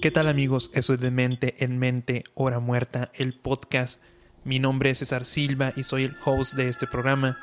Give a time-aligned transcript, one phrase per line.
[0.00, 0.70] ¿Qué tal amigos?
[0.72, 4.02] Eso es de Mente en Mente, Hora Muerta, el podcast.
[4.44, 7.38] Mi nombre es César Silva y soy el host de este programa.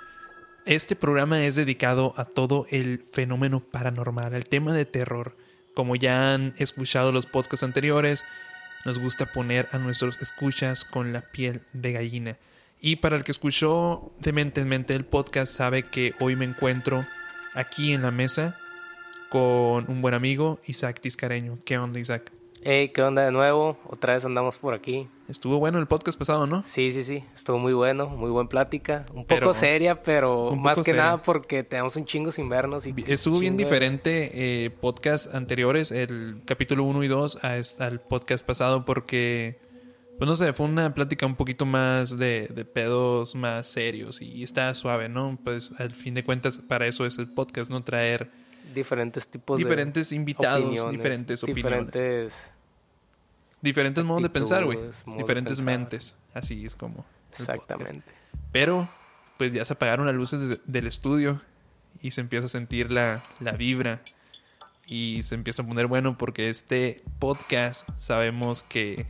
[0.66, 5.38] Este programa es dedicado a todo el fenómeno paranormal, al tema de terror.
[5.76, 8.26] Como ya han escuchado los podcasts anteriores,
[8.86, 12.38] nos gusta poner a nuestros escuchas con la piel de gallina.
[12.82, 16.46] Y para el que escuchó de mente en mente el podcast sabe que hoy me
[16.46, 17.06] encuentro
[17.54, 18.58] aquí en la mesa
[19.30, 21.60] con un buen amigo, Isaac Tiscareño.
[21.64, 22.32] ¿Qué onda, Isaac?
[22.64, 23.78] Hey, ¿qué onda de nuevo?
[23.86, 25.08] Otra vez andamos por aquí.
[25.30, 26.64] Estuvo bueno el podcast pasado, ¿no?
[26.66, 27.24] Sí, sí, sí.
[27.34, 29.06] Estuvo muy bueno, muy buena plática.
[29.14, 32.88] Un poco seria, pero más que nada porque tenemos un chingo sin vernos.
[32.88, 34.32] Y Estuvo bien diferente
[34.66, 37.40] eh, podcast anteriores, el capítulo 1 y 2,
[37.80, 39.60] al podcast pasado porque,
[40.18, 44.44] pues no sé, fue una plática un poquito más de, de pedos más serios y
[44.44, 45.40] está suave, ¿no?
[45.44, 47.84] Pues al fin de cuentas para eso es el podcast, ¿no?
[47.84, 48.32] Traer
[48.74, 51.86] diferentes tipos diferentes invitados, diferentes opiniones.
[51.88, 52.52] Diferentes...
[53.62, 54.78] Diferentes modos de pensar, güey.
[55.18, 56.16] Diferentes mentes.
[56.34, 57.06] Así es como.
[57.32, 58.04] Exactamente.
[58.52, 58.88] Pero,
[59.38, 61.42] pues ya se apagaron las luces del estudio
[62.02, 64.02] y se empieza a sentir la, la vibra.
[64.86, 69.08] Y se empieza a poner bueno porque este podcast sabemos que,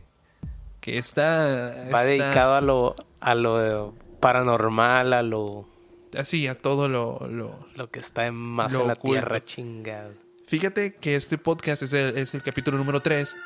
[0.80, 1.90] que está...
[1.94, 5.68] Va dedicado a lo, a lo paranormal, a lo
[6.16, 7.28] así a todo lo...
[7.74, 10.12] Lo, que está en más en la tierra chingado.
[10.46, 13.36] Fíjate que este podcast es el, es el capítulo número 3,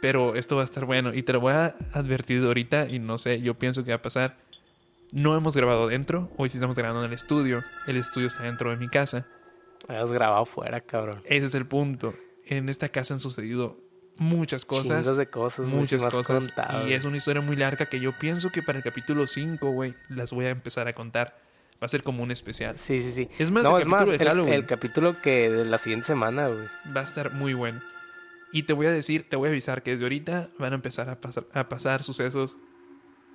[0.00, 3.18] pero esto va a estar bueno y te lo voy a advertir ahorita y no
[3.18, 4.38] sé, yo pienso que va a pasar.
[5.10, 8.70] No hemos grabado dentro, hoy sí estamos grabando en el estudio, el estudio está dentro
[8.70, 9.26] de mi casa.
[9.86, 11.22] Has grabado fuera, cabrón.
[11.24, 12.14] Ese es el punto.
[12.44, 13.78] En esta casa han sucedido
[14.18, 15.16] muchas cosas.
[15.16, 15.66] de cosas.
[15.66, 16.50] Muchas cosas.
[16.86, 19.94] Y es una historia muy larga que yo pienso que para el capítulo 5, güey,
[20.08, 21.38] las voy a empezar a contar.
[21.80, 22.76] Va a ser como un especial.
[22.78, 23.28] Sí, sí, sí.
[23.38, 24.52] Es más, el capítulo de Halloween.
[24.54, 26.66] El, capítulo que de la siguiente semana, güey.
[26.94, 27.80] Va a estar muy bueno.
[28.52, 31.08] Y te voy a decir, te voy a avisar que desde ahorita van a empezar
[31.08, 32.56] a pasar, a pasar sucesos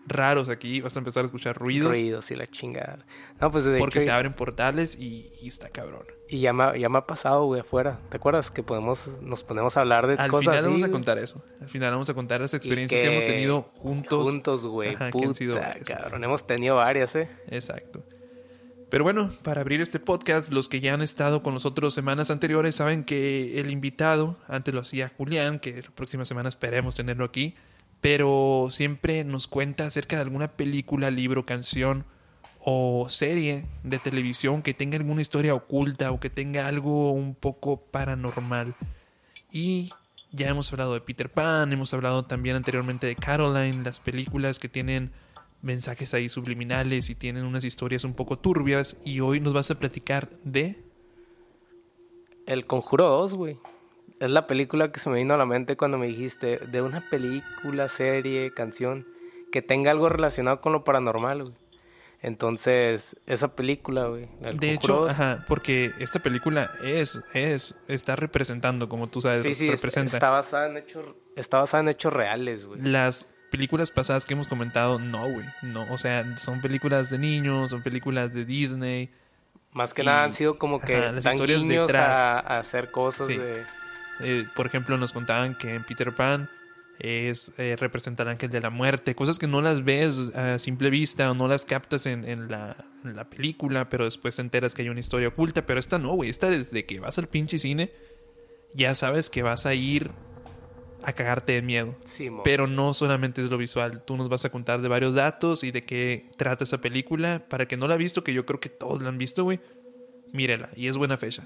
[0.05, 0.81] raros aquí.
[0.81, 1.91] Vas a empezar a escuchar ruidos.
[1.91, 3.05] Ruidos y la chingada.
[3.39, 6.05] No, pues Porque se abren portales y, está cabrón.
[6.27, 7.99] Y ya me, ya me ha pasado, güey, afuera.
[8.09, 11.17] ¿Te acuerdas que podemos, nos ponemos a hablar de Al cosas final vamos a contar
[11.19, 11.43] eso.
[11.61, 13.07] Al final vamos a contar las experiencias que...
[13.07, 14.29] hemos tenido juntos.
[14.29, 14.97] Juntos, güey.
[15.11, 16.23] Puta, cabrón.
[16.23, 17.29] Hemos tenido varias, ¿eh?
[17.47, 18.03] Exacto.
[18.93, 22.75] Pero bueno, para abrir este podcast, los que ya han estado con nosotros semanas anteriores
[22.75, 27.55] saben que el invitado, antes lo hacía Julián, que la próxima semana esperemos tenerlo aquí,
[28.01, 32.05] pero siempre nos cuenta acerca de alguna película, libro, canción
[32.59, 37.81] o serie de televisión que tenga alguna historia oculta o que tenga algo un poco
[37.87, 38.75] paranormal.
[39.51, 39.91] Y
[40.31, 44.69] ya hemos hablado de Peter Pan, hemos hablado también anteriormente de Caroline, las películas que
[44.69, 45.13] tienen
[45.63, 48.97] mensajes ahí subliminales y tienen unas historias un poco turbias.
[49.03, 50.75] Y hoy nos vas a platicar de.
[52.45, 53.57] El Conjuro 2, güey.
[54.19, 57.09] Es la película que se me vino a la mente cuando me dijiste de una
[57.09, 59.07] película, serie, canción
[59.51, 61.55] que tenga algo relacionado con lo paranormal, güey.
[62.21, 64.29] Entonces, esa película, güey.
[64.57, 69.69] De hecho, ajá, porque esta película es, es, está representando, como tú sabes, sí, sí,
[69.69, 70.15] representa.
[70.15, 72.81] Está basada en hechos, está basada en hechos reales, güey.
[72.81, 75.45] Las películas pasadas que hemos comentado, no, güey.
[75.61, 79.11] No, o sea, son películas de niños, son películas de Disney.
[79.73, 82.17] Más que nada han sido como que las historias detrás.
[82.17, 83.63] A, a, hacer cosas de...
[84.21, 86.49] Eh, por ejemplo, nos contaban que en Peter Pan
[86.97, 90.89] es eh, representa al ángel de la muerte, cosas que no las ves a simple
[90.89, 94.73] vista o no las captas en, en, la, en la película, pero después te enteras
[94.73, 97.59] que hay una historia oculta, pero esta no, güey, esta desde que vas al pinche
[97.59, 97.91] cine
[98.73, 100.09] ya sabes que vas a ir
[101.03, 101.95] a cagarte de miedo.
[102.43, 105.71] Pero no solamente es lo visual, tú nos vas a contar de varios datos y
[105.71, 107.43] de qué trata esa película.
[107.47, 109.59] Para que no la ha visto, que yo creo que todos la han visto, güey,
[110.31, 110.69] mírela.
[110.75, 111.45] Y es buena fecha.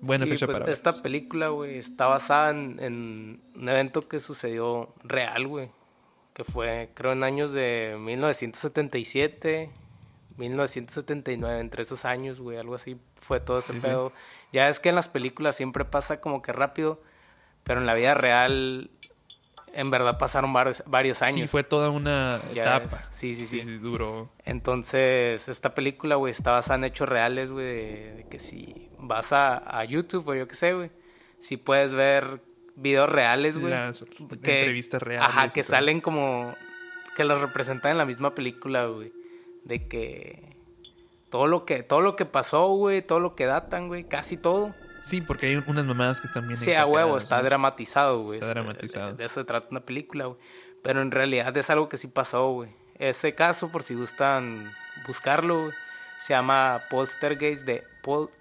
[0.00, 5.46] Buena fecha pues, para Esta película, güey, está basada en, un evento que sucedió real,
[5.46, 5.70] güey.
[6.34, 9.70] Que fue, creo, en años de 1977,
[10.36, 12.98] 1979, entre esos años, güey, algo así.
[13.14, 14.12] Fue todo ese pedo.
[14.52, 17.00] Ya es que en las películas siempre pasa como que rápido
[17.66, 18.90] pero en la vida real
[19.74, 21.40] en verdad pasaron varios, varios años.
[21.40, 23.08] Sí, fue toda una etapa.
[23.10, 23.78] Sí, sí, sí, sí.
[23.78, 24.30] duro.
[24.44, 29.84] Entonces, esta película, güey, está basada en hechos reales, güey, de, que si vas a,
[29.84, 30.90] YouTube o yo qué sé, güey,
[31.38, 32.40] si puedes ver
[32.76, 33.72] videos reales, güey.
[33.72, 35.28] Las entrevistas reales.
[35.28, 36.54] Ajá, que salen como...
[37.16, 39.12] que los representan en la misma película, güey.
[39.64, 40.56] De que...
[41.30, 44.72] Todo lo que, todo lo que pasó, güey, todo lo que datan, güey, casi todo
[45.06, 48.40] Sí, porque hay unas mamadas que están bien Sí, a huevo, está dramatizado, güey.
[48.40, 49.14] Está dramatizado.
[49.14, 50.38] De, eso se trata una película, güey.
[50.82, 52.70] Pero en realidad es algo que sí pasó, güey.
[52.98, 54.72] Ese caso, por si gustan
[55.06, 55.70] buscarlo,
[56.18, 57.84] se llama Poltergeist de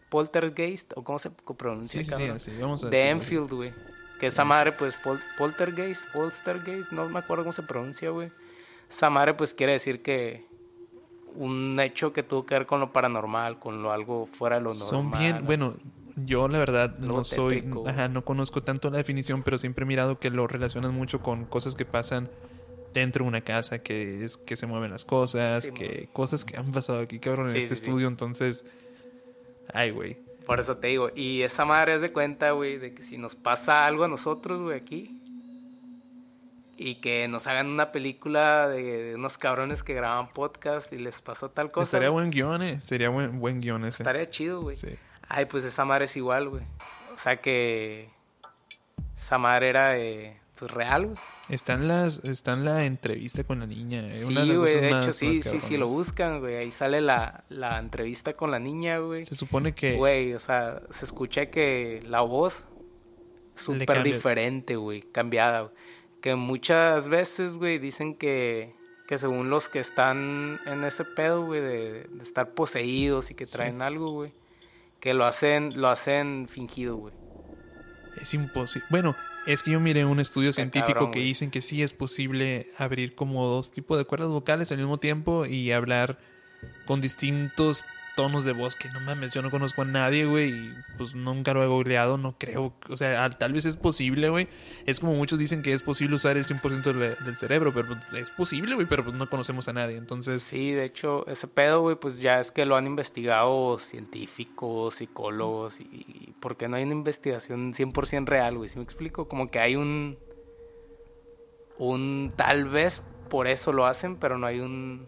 [0.10, 3.72] Poltergeist, o cómo se pronuncia, sí, sí, sí, vamos a De Enfield, güey.
[4.20, 8.32] Que esa madre, pues, pol poltergeist, poltergeist, no me acuerdo cómo se pronuncia, güey.
[8.90, 10.48] Esa madre, pues, quiere decir que
[11.36, 14.74] un hecho que tuvo que ver con lo paranormal, con lo algo fuera de lo
[14.74, 14.90] normal.
[14.90, 15.44] Son bien, ¿no?
[15.44, 15.76] bueno,
[16.16, 20.20] yo la verdad no soy, ajá, no conozco tanto la definición, pero siempre he mirado
[20.20, 22.30] que lo relacionan mucho con cosas que pasan
[22.94, 26.58] dentro de una casa, que es que se mueven las cosas, Sí, que cosas que
[26.58, 28.66] han pasado aquí, cabrón, en este sí, estudio, entonces,
[29.74, 30.18] ay, güey.
[30.46, 31.10] Por eso te digo.
[31.14, 34.62] Y esa madre es de cuenta, güey, de que si nos pasa algo a nosotros,
[34.62, 35.22] güey, aquí.
[36.78, 41.50] Y que nos hagan una película de, unos cabrones que graban podcast y les pasó
[41.50, 41.84] tal cosa.
[41.84, 44.04] Estaría buen guion, eh, sería buen, buen guion ese.
[44.04, 44.76] estaría chido, güey.
[44.76, 44.90] Sí.
[45.27, 46.63] Ay, pues esa madre es igual, güey.
[47.13, 48.10] O sea que
[49.18, 51.18] esa madre era de, pues real, güey.
[51.50, 54.07] Está en, las, está en la entrevista con la niña.
[54.07, 56.56] eh, Sí, una de güey, de más- hecho, sí, más sí, sí lo buscan, güey.
[56.57, 59.25] Ahí sale la, la entrevista con la niña, güey.
[59.25, 59.94] Se supone que...
[59.95, 62.68] Güey, o sea, se escucha que la voz
[63.56, 65.62] súper diferente, güey, cambiada.
[65.62, 65.74] güey.
[66.22, 68.75] Que muchas veces, güey, dicen que,
[69.07, 73.45] que según los que están en ese pedo, güey, de, de estar poseídos y que
[73.45, 73.54] Sí.
[73.54, 74.33] traen algo, güey,
[75.06, 77.13] que lo hacen, lo hacen fingido, güey.
[78.19, 78.88] Es imposible.
[78.90, 79.16] Bueno,
[79.46, 82.72] es que yo miré un estudio Está científico cabrón, que dicen que sí es posible
[82.80, 86.18] abrir como dos tipos de cuerdas vocales al mismo tiempo y hablar
[86.88, 87.86] con distintos
[88.16, 91.54] tonos de voz que no mames, yo no conozco a nadie, güey, y pues nunca
[91.54, 94.48] lo he googleado, no creo, o sea, al- tal vez es posible, güey.
[94.86, 98.00] Es como muchos dicen que es posible usar el 100% del, del cerebro, pero pues,
[98.22, 101.82] es posible, güey, pero pues no conocemos a nadie, entonces Sí, de hecho, ese pedo,
[101.82, 106.84] güey, pues ya es que lo han investigado científicos, psicólogos, y, y porque no hay
[106.84, 109.28] una investigación 100% real, güey, ¿sí me explico?
[109.28, 110.18] Como que hay un,
[111.78, 115.08] un, tal vez por eso lo hacen, pero no hay un,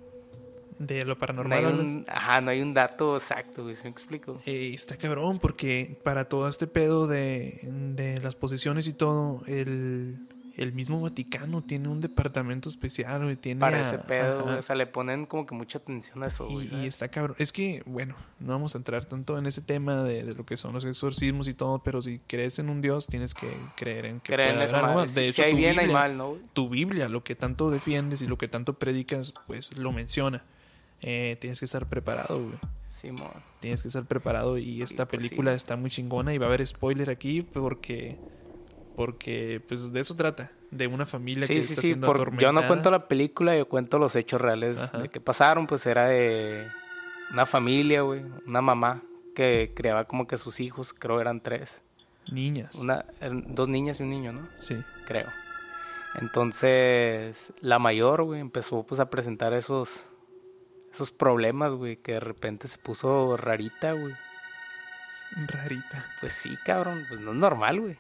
[0.80, 1.58] de lo no paranormal.
[1.60, 1.92] hay hablas.
[1.92, 4.40] un, ajá, no hay un dato exacto, güey, ¿sí me explico?
[4.46, 10.18] Eh, está cabrón porque para todo este pedo de, de las posesiones y todo, el,
[10.56, 13.60] el mismo Vaticano tiene un departamento especial, güey, tiene...
[13.60, 16.68] Para ese pedo, güey, o sea, le ponen como que mucha atención a eso, güey,
[16.74, 17.36] y, está cabrón.
[17.40, 20.58] Es que, bueno, no vamos a entrar tanto en ese tema de, de lo que
[20.58, 24.20] son los exorcismos y todo, pero si crees en un Dios, tienes que creer en
[24.20, 25.08] que Creen puede esa haber algo madre.
[25.08, 25.16] más.
[25.16, 26.38] De Si- hecho, si hay tu bien, hay mal, ¿no?
[26.54, 30.44] tu Biblia, lo que tanto defiendes y lo que tanto predicas, pues lo menciona.
[31.02, 32.58] Eh, tienes que estar preparado, güey.
[32.90, 33.30] Simón.
[33.60, 35.30] Tienes que estar preparado y esta pues, sí.
[35.30, 38.18] película está muy chingona y va a haber spoiler aquí porque
[38.96, 41.88] porque pues de eso trata, de una familia Sí, que sí, está sí.
[41.90, 44.98] siendo yo no cuento la película, yo cuento los hechos reales Ajá.
[44.98, 45.68] de que pasaron.
[45.68, 46.68] Pues era de
[47.32, 48.24] una familia, güey.
[48.48, 49.04] Una mamá
[49.36, 51.84] que criaba como que sus hijos, creo eran tres.
[52.32, 52.76] niñas.
[52.80, 54.48] Una, eran dos niñas y un niño, ¿no?
[54.58, 54.76] Sí.
[55.06, 55.28] Creo.
[56.16, 60.08] Entonces, la mayor, güey, empezó pues a presentar esos,
[60.98, 64.16] esos problemas, güey, que de repente se puso rarita, güey.
[65.48, 66.06] Rarita.
[66.20, 67.98] Pues sí, cabrón, pues no es normal, güey.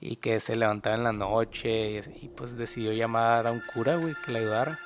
[0.00, 4.14] Y que se levantaba en la noche y, pues decidió llamar a un cura, güey,
[4.24, 4.80] que le ayudara.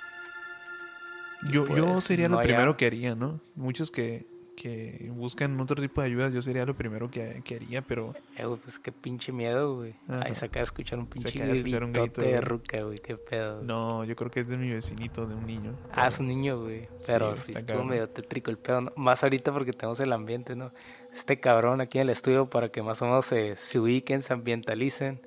[1.43, 3.41] Y, Yo, yo pues, sería no lo primero que haría, ¿no?
[3.55, 4.27] Muchos que,
[4.61, 8.45] que buscan otro tipo de ayudas, yo sería lo primero que, que haría, pero Eh,
[8.45, 9.95] güey, pues qué pinche miedo, güey.
[10.07, 10.25] Ajá.
[10.27, 12.41] Ahí se acaba de escuchar un pinche acaba de escuchar un grito, de güey.
[12.43, 13.63] ruca, güey, qué pedo.
[13.63, 15.73] no, yo creo que es de mi vecinito, de un niño.
[15.93, 16.83] Ah, es un niño, güey.
[16.99, 17.89] Sí, Pero está sí, estuvo cabrón.
[17.89, 18.83] medio tétrico el pedo.
[18.83, 18.93] ¿no?
[18.97, 20.73] Más ahorita porque tenemos el ambiente, ¿no?
[21.15, 24.35] Este cabrón aquí en el estudio para que más o menos se, se ubiquen, se
[24.35, 25.23] ambientalicen.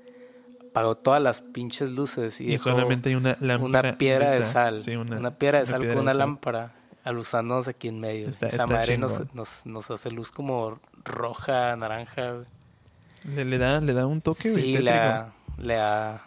[0.70, 3.90] Apagó todas las pinches luces y, y dejó solamente hay una lámpara.
[3.90, 4.82] una piedra de sal.
[4.82, 8.30] Sí, una, piedra de sal piedra con una lámpara aluzándonos aquí en medio.
[8.30, 9.30] Está- Esa está madre nos, chingón.
[9.34, 12.44] nos, nos hace luz como roja, naranja.
[13.24, 16.26] Le, le da, le da un toque, güey, Sí, le da, le da,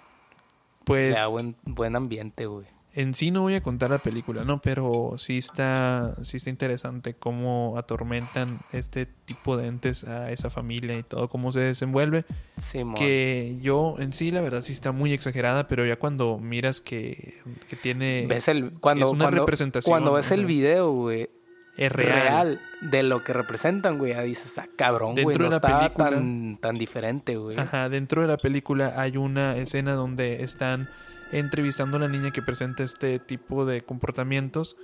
[0.84, 2.66] Pues le da buen, buen ambiente, güey.
[2.96, 4.62] En sí no voy a contar la película, ¿no?
[4.62, 10.96] Pero sí está, sí está interesante cómo atormentan este tipo de entes a esa familia
[10.98, 12.24] y todo, cómo se desenvuelve.
[12.56, 12.94] Simón.
[12.94, 17.34] Que yo en sí, la verdad, sí está muy exagerada, pero ya cuando miras que,
[17.68, 18.24] que tiene...
[18.28, 21.28] ves el cuando es una cuando, representación, cuando ves el video, güey,
[21.76, 22.22] es real.
[22.22, 22.60] real.
[22.80, 25.80] de lo que representan, güey, ya dices, ah, cabrón, güey, Dentro no de la estaba
[25.80, 27.58] película- tan tan diferente, güey.
[27.58, 30.88] Ajá, dentro de la película hay una escena donde están
[31.32, 34.76] entrevistando a la niña que presenta este tipo de comportamientos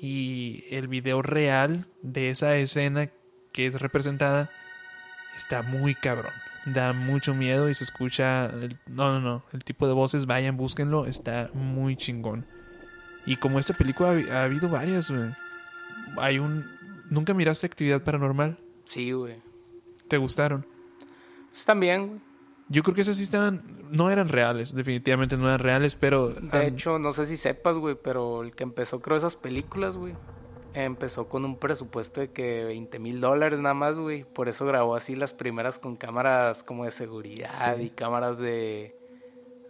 [0.00, 3.10] y el video real de esa escena
[3.52, 4.50] que es representada
[5.36, 6.32] está muy cabrón.
[6.66, 8.46] Da mucho miedo y se escucha...
[8.46, 9.44] el- no, no, no.
[9.52, 11.06] El tipo de voces, vayan, búsquenlo.
[11.06, 12.46] Está muy chingón.
[13.24, 15.30] Y como esta película ha, ha habido varias, güey.
[16.18, 16.66] Hay un...
[17.10, 18.58] ¿Nunca miraste Actividad Paranormal?
[18.84, 19.36] Sí, güey.
[20.08, 20.66] ¿Te gustaron?
[21.50, 22.20] Pues también, güey.
[22.68, 26.66] Yo creo que esas sí estaban, no eran reales, definitivamente no eran reales, pero De
[26.66, 30.14] hecho, no sé si sepas, güey, pero el que empezó creo esas películas, güey,
[30.74, 34.24] empezó con un presupuesto de que 20 mil dólares nada más, güey.
[34.24, 37.82] Por eso grabó así las primeras con cámaras como de seguridad Sí.
[37.84, 38.94] y cámaras de...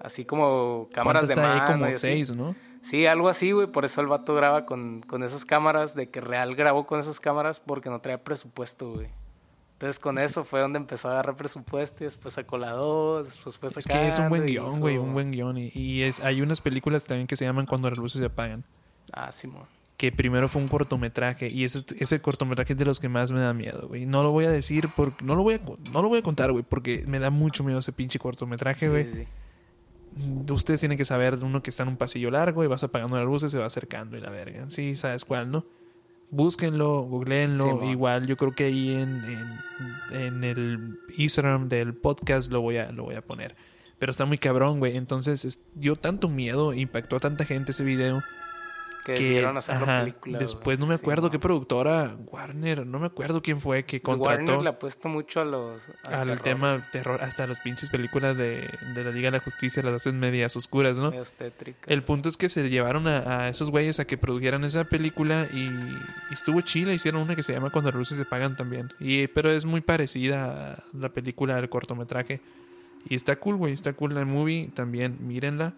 [0.01, 1.61] Así como cámaras de ¿Cuántas hay?
[1.61, 1.81] mano.
[1.85, 2.55] Como seis, ¿no?
[2.83, 3.67] Sí, algo así, güey.
[3.67, 7.19] Por eso el vato graba con, con esas cámaras, de que real grabó con esas
[7.21, 9.09] cámaras porque no traía presupuesto, güey.
[9.79, 13.57] Entonces con eso fue donde empezó a agarrar presupuesto y después sacó la dos, después
[13.59, 15.57] fue Es que es un buen sacando guion, güey, un buen guion.
[15.57, 18.65] Y, y es, hay unas películas también que se llaman Cuando las luces se apagan.
[19.13, 19.67] Ah, Simón.
[19.97, 21.47] Que primero fue un cortometraje.
[21.47, 24.05] Y ese, ese cortometraje es de los que más me da miedo, güey.
[24.05, 25.25] No lo voy a decir porque...
[25.25, 25.61] No lo voy a,
[25.93, 28.91] no lo voy a contar, güey, porque me da mucho miedo ese pinche cortometraje, Sí,
[28.91, 29.05] güey.
[29.05, 30.53] sí, sí.
[30.53, 33.27] Ustedes tienen que saber uno que está en un pasillo largo y vas apagando las
[33.27, 34.69] luces se va acercando y la verga.
[34.71, 35.65] Sí, sabes cuál, ¿no?
[36.31, 37.81] Búsquenlo, googleenlo.
[37.83, 37.89] Sí.
[37.89, 42.93] Igual yo creo que ahí en, en, en el Instagram del podcast lo voy a,
[42.93, 43.57] lo voy a poner.
[43.99, 44.97] Pero está muy cabrón, güey.
[44.97, 48.23] Entonces es- dio tanto miedo, impactó a tanta gente ese video.
[49.15, 50.39] Que decidieron hacer la ajá, película.
[50.39, 54.43] después no me acuerdo qué productora, Warner, no me acuerdo quién fue que Pues contrató
[54.45, 55.83] Warner le apuesta mucho a los...
[56.05, 59.83] al terror, tema terror, hasta las pinches películas de, de la Liga de la Justicia
[59.83, 61.13] las hacen medias oscuras, ¿no?
[61.87, 65.47] El punto es que se llevaron a, a esos güeyes a que produjeran esa película
[65.53, 65.65] y,
[66.31, 66.93] y estuvo chila.
[66.93, 68.93] Hicieron una que se llama Cuando las luces se pagan también.
[69.01, 72.41] Y, pero es muy parecida a la película del cortometraje.
[73.09, 73.73] Y está cool, güey.
[73.73, 74.71] Está cool la movie.
[74.75, 75.75] También mírenla.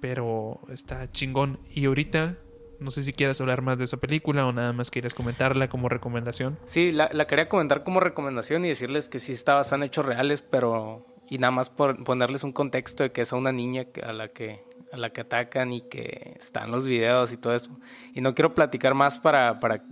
[0.00, 1.58] Pero está chingón.
[1.74, 2.36] Y ahorita,
[2.80, 5.88] no sé si quieras hablar más de esa película o nada más quieres comentarla como
[5.88, 6.58] recomendación.
[6.66, 10.04] Sí, la, la quería comentar como recomendación y decirles que sí está basada en hechos
[10.06, 11.06] reales, pero...
[11.28, 14.28] Y nada más por ponerles un contexto de que es a una niña a la
[14.28, 17.70] que a la que atacan y que están los videos y todo eso.
[18.12, 19.84] Y no quiero platicar más para, para,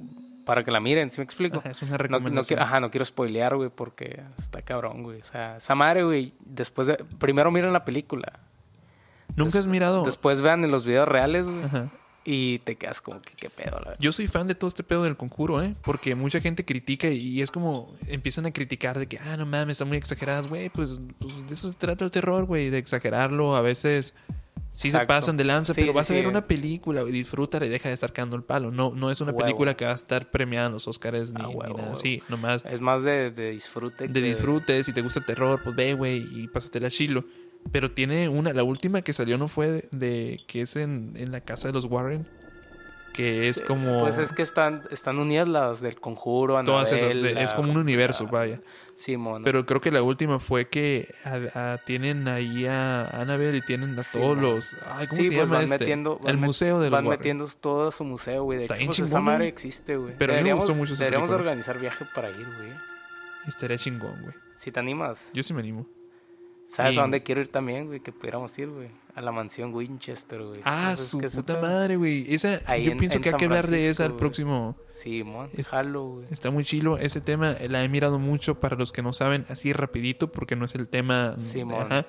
[0.44, 1.58] para que la miren, ¿sí me explico?
[1.58, 2.44] Ajá, es una No, no recomendación.
[2.56, 5.20] quiero, ajá, no quiero spoilear, güey, porque está cabrón, güey.
[5.20, 6.96] O sea, esa madre, güey, después de...
[7.20, 8.40] Primero miren la película.
[9.36, 10.02] Nunca has mirado.
[10.04, 11.62] Después vean en los videos reales, güey.
[11.64, 11.88] Ajá.
[12.30, 13.96] Y te quedas como que qué pedo, la verdad.
[14.00, 15.74] Yo soy fan de todo este pedo del conjuro, ¿eh?
[15.82, 19.72] Porque mucha gente critica y es como empiezan a criticar de que, ah, no mames,
[19.76, 20.68] están muy exageradas, güey.
[20.68, 23.56] Pues, pues de eso se trata el terror, güey, de exagerarlo.
[23.56, 24.14] A veces
[24.72, 27.64] sí se pasan de lanza, Sí, pero sí, vas a ver una película, güey, disfrútala
[27.64, 28.70] y deja de estar cagando el palo.
[28.70, 29.44] No, no es una Huevo.
[29.46, 32.22] película que va a estar premiada en los Oscars ni, Ah, ni nada así.
[32.28, 34.06] Nomás Es más de, de disfrute.
[34.06, 34.82] de que- disfrute.
[34.84, 37.24] Si te gusta el terror, pues ve, güey, y pásatela chilo.
[37.72, 41.32] Pero tiene una, la última que salió no fue de, de- que es en, en
[41.32, 42.26] la casa de los Warren.
[43.14, 44.00] Que es Sí, como.
[44.02, 48.24] Pues es que están, están unidas las del conjuro, Todas esas, es como un universo,
[48.24, 48.60] la- vaya.
[48.94, 49.42] Simón.
[49.44, 53.98] Pero creo que la última fue que a- a- tienen ahí a Annabelle y tienen
[53.98, 54.44] a Sí, todos man.
[54.44, 54.76] los.
[54.86, 55.78] Ay, ¿Cómo sí, se pues llama van este?
[55.78, 56.18] metiendo...
[56.18, 57.18] van el museo de los Van Warren.
[57.18, 58.58] metiendo todo su museo, güey.
[58.58, 60.14] De Está hecho, pues esa chingón, madre existe, güey.
[60.16, 62.70] Pero a mí me gustó mucho esa Deberíamos de organizar viaje para ir, güey.
[63.46, 64.34] Estaría chingón, güey.
[64.56, 65.30] Si te animas.
[65.32, 65.86] Yo sí me animo.
[66.68, 68.00] ¿Sabes a dónde quiero ir también, güey?
[68.00, 68.88] Que pudiéramos ir, güey.
[69.14, 70.60] A la mansión Winchester, güey.
[70.64, 72.32] Ah, su ¿qué se puta madre, güey.
[72.32, 74.18] Esa, Ahí yo en- pienso en que hay que hablar de esa güey.
[74.18, 74.76] próximo.
[74.86, 75.48] Sí, mon.
[75.54, 76.26] Es- Jalo, güey.
[76.30, 76.98] Está muy chilo.
[76.98, 80.66] Ese tema la he mirado mucho para los que no saben, así rapidito, porque no
[80.66, 81.34] es el tema.
[81.80, 82.06] Ajá.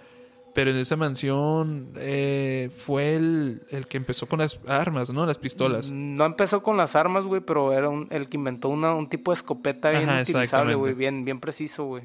[0.54, 5.26] Pero en esa mansión eh, fue el, el que empezó con las armas, ¿no?
[5.26, 5.90] Las pistolas.
[5.92, 9.32] No empezó con las armas, güey, pero era un- el que inventó una, un tipo
[9.32, 12.04] de escopeta bien Ajá, utilizable, güey, bien, bien preciso, güey.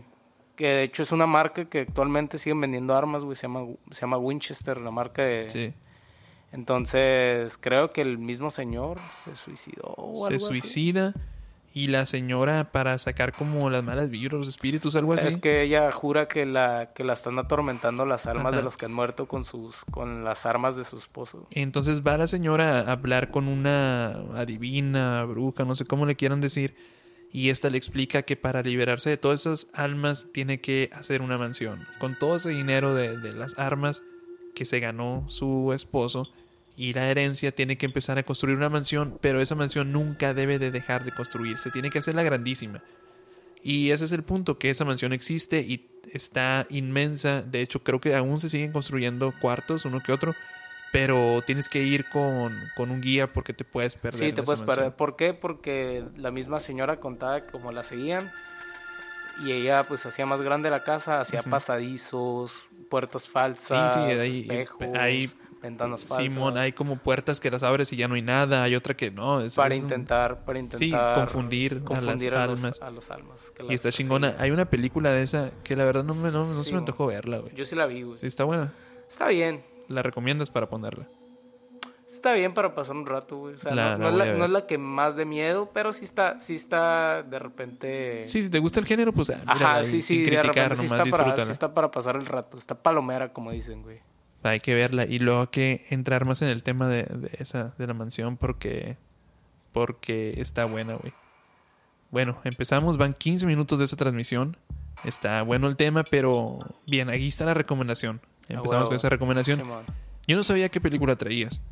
[0.56, 4.00] Que de hecho es una marca que actualmente siguen vendiendo armas, güey, se llama, se
[4.02, 5.50] llama Winchester, la marca de...
[5.50, 5.74] Sí.
[6.52, 10.60] Entonces, creo que el mismo señor se suicidó o Se algo así.
[10.60, 11.12] suicida
[11.72, 15.26] y la señora para sacar como las malas vibras, los espíritus, algo así.
[15.26, 18.58] Es que ella jura que la, que la están atormentando las almas Ajá.
[18.58, 21.48] de los que han muerto con sus, con las armas de su esposo.
[21.50, 26.40] Entonces va la señora a hablar con una adivina, bruja, no sé cómo le quieran
[26.40, 26.76] decir,
[27.34, 31.36] y esta le explica que para liberarse de todas esas almas tiene que hacer una
[31.36, 31.84] mansión.
[31.98, 34.04] Con todo ese dinero de, de las armas
[34.54, 36.32] que se ganó su esposo
[36.76, 40.60] y la herencia, tiene que empezar a construir una mansión, pero esa mansión nunca debe
[40.60, 42.84] de dejar de construirse, tiene que hacerla grandísima.
[43.64, 47.42] Y ese es el punto, que esa mansión existe y está inmensa.
[47.42, 50.36] De hecho, creo que aún se siguen construyendo cuartos, uno que otro.
[50.94, 54.28] Pero tienes que ir con, con un guía porque te puedes perder.
[54.28, 54.76] Sí, te puedes mansión.
[54.76, 54.96] perder.
[54.96, 55.34] ¿Por qué?
[55.34, 58.30] Porque la misma señora contaba como la seguían
[59.44, 64.40] y ella pues hacía más grande la casa, hacía pasadizos, puertas falsas, Sí, sí, ahí-
[64.42, 66.18] espejos, ahí- ventanas falsas.
[66.32, 68.62] Simón, hay como puertas que las abres y ya no hay nada.
[68.62, 69.40] Hay otra que no.
[69.40, 72.82] Es, para es un- intentar, para Sí, intentar confundir, confundir a a, las los, almas.
[72.82, 73.52] a los almas.
[73.68, 74.36] Y está chingona.
[74.38, 76.78] Hay una película de esa que la verdad no, me, no, no se Sí, me
[76.78, 77.52] antojó verla, güey.
[77.56, 78.16] Yo sí la vi, güey.
[78.16, 78.72] Sí, está buena.
[79.08, 79.64] Está bien.
[79.88, 81.06] La recomiendas para ponerla.
[82.08, 83.54] Está bien para pasar un rato, güey.
[83.54, 84.38] O sea, La- no, la no es la, a ver.
[84.38, 88.22] no es la que más de miedo, pero sí está, sí está de repente...
[88.26, 90.86] Sí, si te gusta el género, pues ah, mírala Ajá, sí, sí, de repente sí
[90.86, 92.56] está, para, sí está para pasar el rato.
[92.56, 93.98] Está palomera, como dicen, güey.
[94.42, 97.74] Hay que verla y luego hay que entrar más en el tema de, de esa,
[97.78, 98.96] de la mansión porque
[99.72, 101.12] porque está buena, güey.
[102.10, 104.56] Bueno, empezamos, van 15 minutos de esa transmisión.
[105.04, 108.20] Está bueno el tema, pero bien, aquí está la recomendación.
[108.48, 108.86] Empezamos huevo.
[108.86, 109.60] con esa recomendación.
[109.60, 109.84] Simón.
[110.26, 111.62] Yo no sabía qué película traías.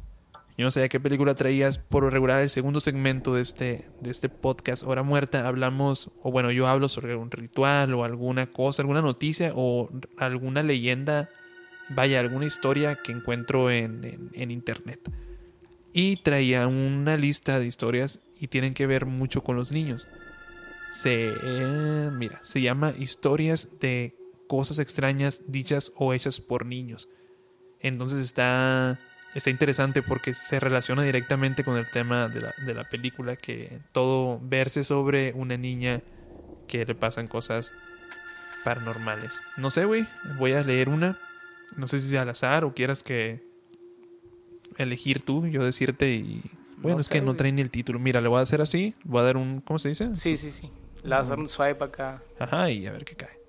[0.58, 1.78] Yo no sabía qué película traías.
[1.78, 6.50] Por regular, el segundo segmento de este, de este podcast, Hora Muerta, hablamos, o bueno,
[6.50, 9.88] yo hablo sobre un ritual o alguna cosa, alguna noticia o
[10.18, 11.30] alguna leyenda,
[11.88, 15.00] vaya, alguna historia que encuentro en, en- en internet.
[15.94, 20.06] Y traía una lista de historias y tienen que ver mucho con los niños.
[20.92, 24.14] Se, eh, mira, se llama Historias de
[24.52, 27.08] cosas extrañas dichas o hechas por niños.
[27.80, 29.00] Entonces está,
[29.34, 33.80] está interesante porque se relaciona directamente con el tema de la, de la película, que
[33.92, 36.02] todo verse sobre una niña
[36.68, 37.72] que le pasan cosas
[38.62, 39.40] paranormales.
[39.56, 40.06] No sé, güey,
[40.38, 41.18] voy a leer una.
[41.78, 43.42] No sé si sea al azar o quieras que
[44.76, 46.42] elegir tú, yo decirte y...
[46.76, 47.98] Bueno, No es sé, que no trae ni el título.
[47.98, 48.94] Mira, le voy a hacer así.
[49.02, 49.62] Voy a dar un...
[49.62, 50.14] ¿Cómo se dice?
[50.14, 50.70] Sí, sí, sí.
[51.04, 52.22] Le vas a hacer un swipe acá.
[52.38, 53.41] Ajá, y a ver qué cae.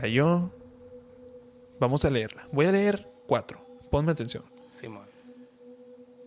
[0.00, 0.50] Cayó.
[1.78, 2.48] Vamos a leerla.
[2.50, 3.64] Voy a leer cuatro.
[3.92, 4.42] Ponme atención.
[4.68, 5.06] Simón.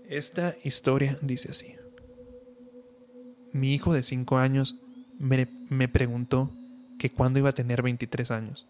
[0.07, 1.75] Esta historia dice así.
[3.51, 4.77] Mi hijo de 5 años
[5.19, 6.49] me, me preguntó
[6.97, 8.67] que cuándo iba a tener 23 años.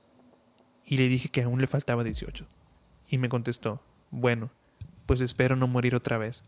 [0.83, 2.47] Y le dije que aún le faltaba 18.
[3.09, 4.49] Y me contestó, bueno,
[5.05, 6.43] pues espero no morir otra vez,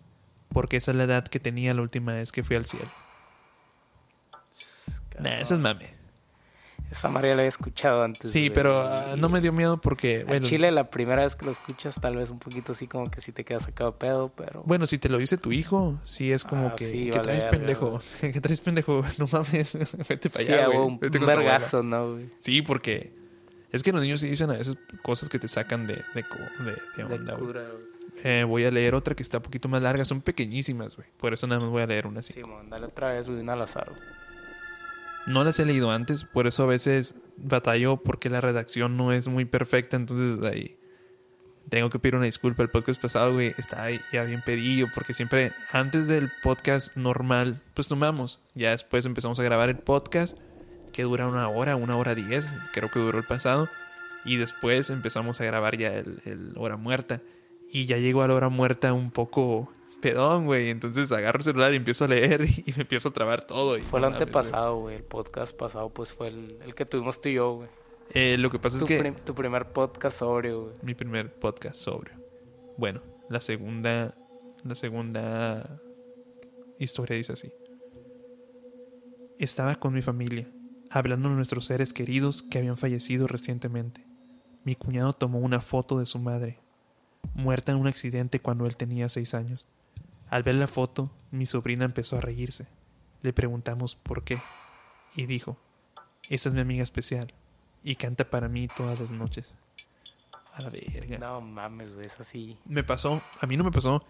[0.52, 2.90] porque esa es la edad que tenía la última vez que fui al cielo.
[5.20, 5.99] Nah, eso es mame.
[6.92, 8.32] Esa María la había escuchado antes.
[8.32, 11.46] Sí, güey, pero ah, no me dio miedo porque, bueno, Chile, la primera vez que
[11.46, 14.64] lo escuchas, tal vez un poquito así como que sí te quedas sacado pedo, pero.
[14.66, 17.24] bueno, si te lo dice tu hijo, sí es como Ah, que, sí, ¿qué vale
[17.24, 18.02] traes pendejo?
[18.22, 19.04] ¿Qué traes pendejo?
[19.20, 19.78] No mames,
[20.10, 20.80] vete para sí, allá, güey.
[20.80, 22.30] un, Vete un vergazo, ¿no, güey?
[22.40, 23.14] Sí, porque
[23.72, 26.24] es que los niños sí dicen a veces cosas que te sacan de, de,
[26.66, 27.46] de- de onda, güey.
[27.48, 27.66] cura.
[28.24, 31.08] Eh, voy a leer otra que está un poquito más larga, son pequeñísimas, güey.
[31.18, 32.34] Por eso nada más voy a leer una así.
[32.34, 34.02] Simón, dale otra vez, güey, una al azar, güey.
[35.28, 39.28] No las he leído antes, por eso a veces batallo porque la redacción no es
[39.28, 40.80] muy perfecta, entonces ahí
[41.70, 42.64] tengo que pedir una disculpa.
[42.64, 47.62] El podcast pasado, güey, está ahí ya bien pedido porque siempre antes del podcast normal,
[47.74, 48.40] pues tomamos.
[48.56, 50.38] Ya después empezamos a grabar el podcast
[50.92, 53.70] que dura una hora, una hora diez, creo que duró el pasado.
[54.26, 57.22] Y después empezamos a grabar ya el, el hora muerta.
[57.72, 60.70] Y ya llegó a la hora muerta un poco pedón, güey.
[60.70, 63.78] Entonces agarro el celular y empiezo a leer y me empiezo a trabar todo.
[63.78, 64.96] y Fue el antepasado, güey.
[64.96, 67.70] El podcast pasado, pues fue el, el que tuvimos tú y yo, güey.
[68.14, 70.76] Eh, lo que pasa Tu, es que prim- tu primer podcast sobrio, güey.
[70.82, 72.14] mi primer podcast sobrio.
[72.78, 74.16] Bueno, la segunda,
[74.64, 75.80] la segunda
[76.80, 77.52] historia dice así.
[79.38, 80.50] Estaba con mi familia,
[80.90, 84.06] hablando de nuestros seres queridos que habían fallecido recientemente.
[84.64, 86.60] Mi cuñado tomó una foto de su madre,
[87.34, 89.68] muerta en un accidente cuando él tenía seis años.
[90.30, 92.68] Al ver la foto, mi sobrina empezó a reírse.
[93.22, 94.40] Le preguntamos por qué,
[95.16, 95.58] y dijo,
[96.30, 97.34] esa es mi amiga especial,
[97.84, 99.56] y canta para mí todas las noches.
[100.54, 101.18] A la verga.
[101.18, 102.58] No mames, güey, es así.
[102.66, 104.04] Me pasó, a mí no me pasó.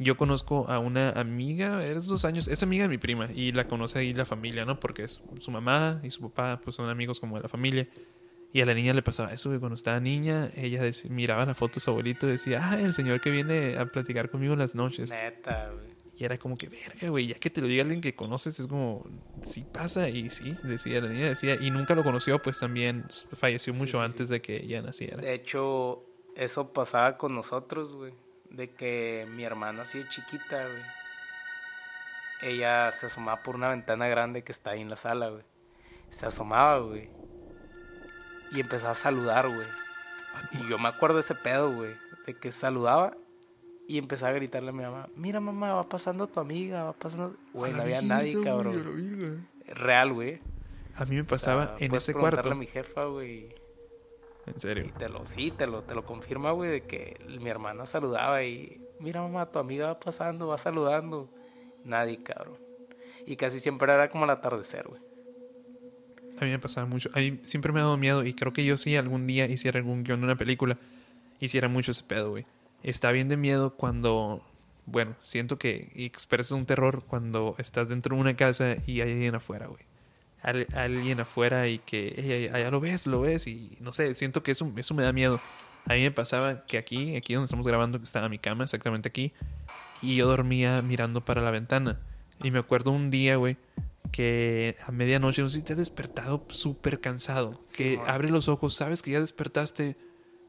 [0.00, 3.66] Yo conozco a una amiga, esos dos años, es amiga de mi prima y la
[3.66, 4.78] conoce ahí la familia, ¿no?
[4.78, 7.88] Porque es su mamá y su papá, pues son amigos como de la familia.
[8.52, 9.50] Y a la niña le pasaba eso.
[9.58, 12.94] Cuando estaba niña, ella dec- miraba la foto de su abuelito y decía, ah, el
[12.94, 15.10] señor que viene a platicar conmigo en las noches.
[15.10, 15.98] Neta, güey.
[16.16, 18.66] Y era como que, verga, güey, ya que te lo diga alguien que conoces, es
[18.66, 19.06] como,
[19.42, 20.08] sí pasa.
[20.08, 24.04] Y sí, decía la niña, decía, y nunca lo conoció, pues también falleció mucho sí,
[24.04, 25.18] antes de que ella naciera.
[25.18, 28.14] De hecho, eso pasaba con nosotros, güey.
[28.50, 30.82] De que mi hermana así de chiquita, güey.
[32.40, 35.42] Ella se asomaba por una ventana grande que está ahí en la sala, güey.
[36.10, 37.10] Se asomaba, güey.
[38.52, 39.66] Y empezaba a saludar, güey.
[40.52, 41.94] Y yo me acuerdo de ese pedo, güey.
[42.26, 43.16] De que saludaba
[43.86, 47.34] y empezaba a gritarle a mi mamá, mira mamá, va pasando tu amiga, va pasando...
[47.54, 49.48] Güey, no había nadie, cabrón.
[49.66, 50.40] Real, güey.
[50.96, 52.50] A mí me O sea, pasaba en ese cuarto.
[52.50, 53.54] a mi jefa, güey.
[54.46, 54.92] En Y serio.
[54.98, 58.80] te lo, sí, te lo, te lo confirma, güey, de que mi hermana saludaba y,
[59.00, 61.30] mira mamá, tu amiga va pasando, va saludando.
[61.84, 62.58] Nadie, cabrón.
[63.26, 65.00] Y casi siempre era como al atardecer, güey.
[66.40, 67.10] A mí me pasaba mucho.
[67.14, 69.78] A mí siempre me ha dado miedo y creo que yo sí algún día hiciera
[69.78, 70.78] algún guion de una película.
[71.40, 72.46] Hiciera mucho ese pedo, güey.
[72.82, 74.44] Está bien de miedo cuando...
[74.86, 79.34] Bueno, siento que expresas un terror cuando estás dentro de una casa y hay alguien
[79.34, 79.82] afuera, güey.
[80.40, 84.42] Al- alguien afuera y que "Ey, allá lo ves, lo ves y no sé, siento
[84.42, 85.40] que eso, eso me da miedo.
[85.84, 89.08] A mí me pasaba que aquí, aquí donde estamos grabando, que estaba mi cama, exactamente
[89.08, 89.32] aquí,
[90.00, 91.98] y yo dormía mirando para la ventana.
[92.42, 93.56] Y me acuerdo un día, güey,
[94.10, 98.08] que a medianoche, no sé si te has despertado súper cansado, que man.
[98.08, 99.96] abre los ojos, sabes que ya despertaste,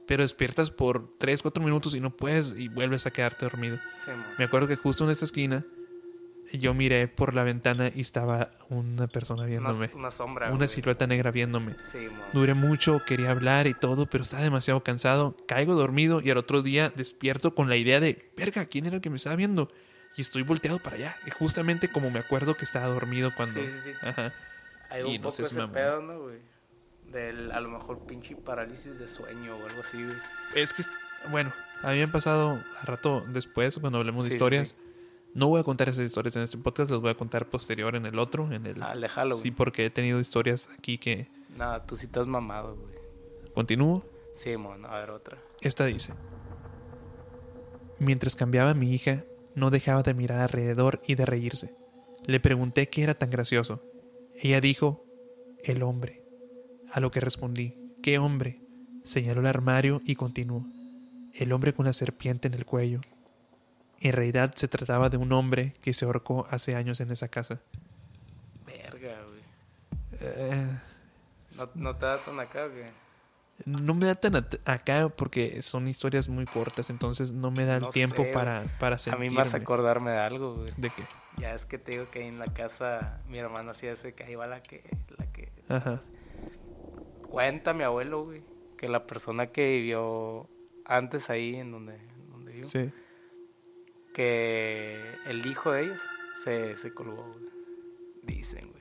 [0.07, 3.77] pero despiertas por 3, 4 minutos y no puedes y vuelves a quedarte dormido.
[4.03, 4.11] Sí.
[4.37, 5.65] Me acuerdo que justo en esta esquina
[6.53, 9.91] yo miré por la ventana y estaba una persona Una, viéndome.
[9.93, 10.47] una sombra.
[10.47, 10.67] Una güey.
[10.69, 11.75] silueta negra viéndome.
[11.91, 11.99] Sí.
[12.33, 15.37] Duré mucho, quería hablar y todo, pero estaba demasiado cansado.
[15.47, 19.01] Caigo dormido y al otro día despierto con la idea de, verga, ¿quién era el
[19.01, 19.69] que me estaba viendo?
[20.15, 21.15] Y estoy volteado para allá.
[21.25, 23.61] Y justamente como me acuerdo que estaba dormido cuando...
[23.61, 23.91] Sí, sí, sí.
[24.01, 24.33] Ajá.
[24.89, 25.73] Hay Y un no poco seas ese mamón.
[25.73, 26.39] pedo, ¿no, güey?
[27.11, 30.17] Del, a lo mejor pinche parálisis de sueño o algo así, güey.
[30.55, 30.83] Es que,
[31.29, 34.69] bueno, a mí me han pasado a rato después, cuando hablemos de Sí, historias.
[34.69, 34.75] sí.
[35.35, 38.05] No voy a contar esas historias en este podcast, las voy a contar posterior en
[38.07, 38.81] el otro, en el...
[38.81, 39.41] Ah, Halloween.
[39.43, 41.29] Sí, porque he tenido historias aquí que...
[41.55, 42.95] Nada, tú sí te has mamado, güey.
[43.53, 44.03] Continúo.
[44.33, 45.37] Sí, mon, a ver otra.
[45.61, 46.13] Esta dice,
[47.99, 49.23] mientras cambiaba a mi hija,
[49.55, 51.73] no dejaba de mirar alrededor y de reírse.
[52.25, 53.83] Le pregunté qué era tan gracioso.
[54.35, 55.05] Ella dijo,
[55.63, 56.23] el hombre.
[56.91, 58.61] A lo que respondí, ¿qué hombre?
[59.03, 60.65] Señaló el armario y continuó,
[61.33, 63.01] el hombre con la serpiente en el cuello.
[63.99, 67.61] En realidad se trataba de un hombre que se ahorcó hace años en esa casa.
[68.65, 69.41] Verga, güey.
[70.21, 70.79] Eh,
[71.57, 73.08] ¿No, no te da tan acá, güey?
[73.65, 77.81] No me da tan acá porque son historias muy cortas, entonces no me da el
[77.83, 79.29] No tiempo sé, para, para A sentirme.
[79.29, 80.71] mí me hace acordarme de algo, güey.
[80.77, 81.03] ¿De qué?
[81.37, 84.13] Ya es que te digo que ahí en la casa mi hermano hacía eso de
[84.13, 84.83] que ahí va la que...
[85.17, 86.01] La que Ajá.
[87.29, 88.41] Cuenta mi abuelo, güey,
[88.77, 90.49] que la persona que vivió
[90.85, 91.97] antes ahí en donde,
[92.31, 92.89] donde vivo, Sí.
[94.13, 96.01] que el hijo de ellos
[96.43, 97.49] se, se colgó, güey.
[98.23, 98.78] Dicen, güey.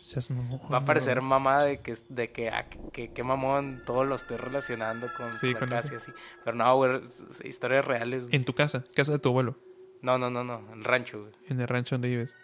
[0.00, 4.04] Seas mamón, Va a parecer mamá de que, de que, ah, que, que mamón, todo
[4.04, 6.12] lo estoy relacionando con, Sí, con con la casa y así.
[6.44, 6.96] Pero no, güey,
[7.30, 8.36] es- historias reales, güey.
[8.36, 9.56] En tu casa, casa de tu abuelo,
[10.02, 11.32] No, no, no, no, en el rancho, güey.
[11.48, 12.36] en el rancho donde vives.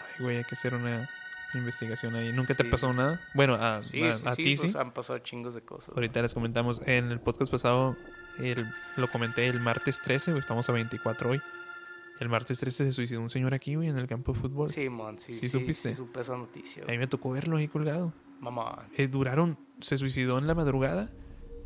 [0.00, 1.08] Ay, güey, hay que hacer una
[1.54, 2.32] investigación ahí.
[2.32, 2.70] ¿Nunca te Sí.
[2.70, 3.20] pasó nada?
[3.34, 4.78] Bueno, a, Sí, a, sí, a sí, ti pues sí.
[4.78, 5.90] han pasado chingos de cosas.
[5.90, 5.98] güey.
[6.06, 6.80] Ahorita les comentamos.
[6.86, 7.96] En el podcast pasado,
[8.38, 11.42] el- lo comenté el martes 13, güey, estamos a 24 hoy.
[12.20, 14.70] El martes 13 se suicidó un señor aquí, güey, en el campo de fútbol.
[14.70, 15.90] Sí, mon, sí, ¿Sí sí, supiste?
[15.90, 18.12] sí supe esa noticia, A mí me tocó verlo ahí colgado.
[18.40, 18.88] Mamá.
[18.96, 21.10] Eh, duraron, se suicidó en la madrugada,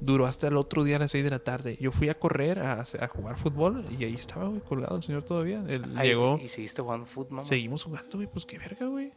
[0.00, 1.76] duró hasta el otro día a las 6 de la tarde.
[1.80, 5.22] Yo fui a correr, a, a jugar fútbol y ahí estaba, güey, colgado el señor
[5.24, 5.62] todavía.
[5.68, 7.42] Él Ay, llegó, Y seguiste jugando fútbol, mamá.
[7.44, 9.12] seguimos jugando, güey, pues qué verga, güey.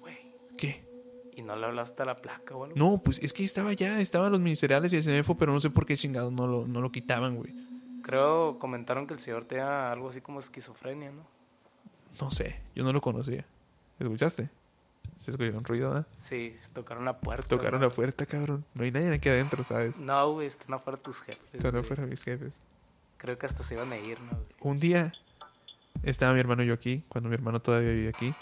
[0.00, 0.16] Güey.
[0.56, 0.86] ¿Qué?
[1.34, 2.76] ¿Y no le hablaste a la placa o algo?
[2.76, 5.68] No, pues es que estaba ya, estaban los ministeriales y el CNFO, pero no sé
[5.68, 7.52] por qué chingados no lo, no lo quitaban, güey.
[8.06, 11.26] Creo, comentaron que el señor tenía algo así como esquizofrenia, ¿no?
[12.20, 13.44] No sé, yo no lo conocía.
[13.98, 14.48] ¿Escuchaste?
[15.18, 16.04] Se escuchó un ruido, ¿eh?
[16.18, 17.48] Sí, tocaron la puerta.
[17.48, 17.88] Tocaron ¿no?
[17.88, 18.64] la puerta, cabrón.
[18.74, 19.98] No hay nadie aquí adentro, ¿sabes?
[19.98, 21.42] No, güey, están afuera tus jefes.
[21.52, 22.60] Están afuera mis jefes.
[23.16, 24.30] Creo que hasta se iban a ir, ¿no?
[24.30, 24.46] güey?
[24.60, 25.12] Un día
[26.04, 28.32] estaba mi hermano y yo aquí, cuando mi hermano todavía vivía aquí,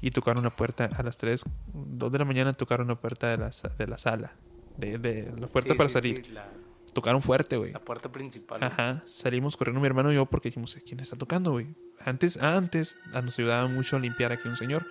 [0.00, 3.36] y tocaron la puerta a las 3, 2 de la mañana tocaron la puerta de
[3.36, 4.32] la, de la sala,
[4.78, 6.24] de, de la puerta Sí, para sí, salir.
[6.24, 6.46] sí, la,
[6.92, 7.72] Tocaron fuerte, güey.
[7.72, 8.62] la puerta principal.
[8.62, 11.68] Ajá, salimos corriendo mi hermano y yo porque dijimos, ¿quién está tocando, güey?
[12.04, 14.86] Antes, antes ah, nos ayudaba mucho a limpiar aquí un señor,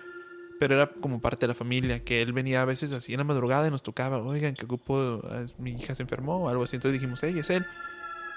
[0.58, 3.24] pero era como parte de la familia, que él venía a veces así en la
[3.24, 6.76] madrugada y nos tocaba, oigan, que ocupo, ah, mi hija se enfermó o algo así,
[6.76, 7.66] entonces dijimos, hey, es él.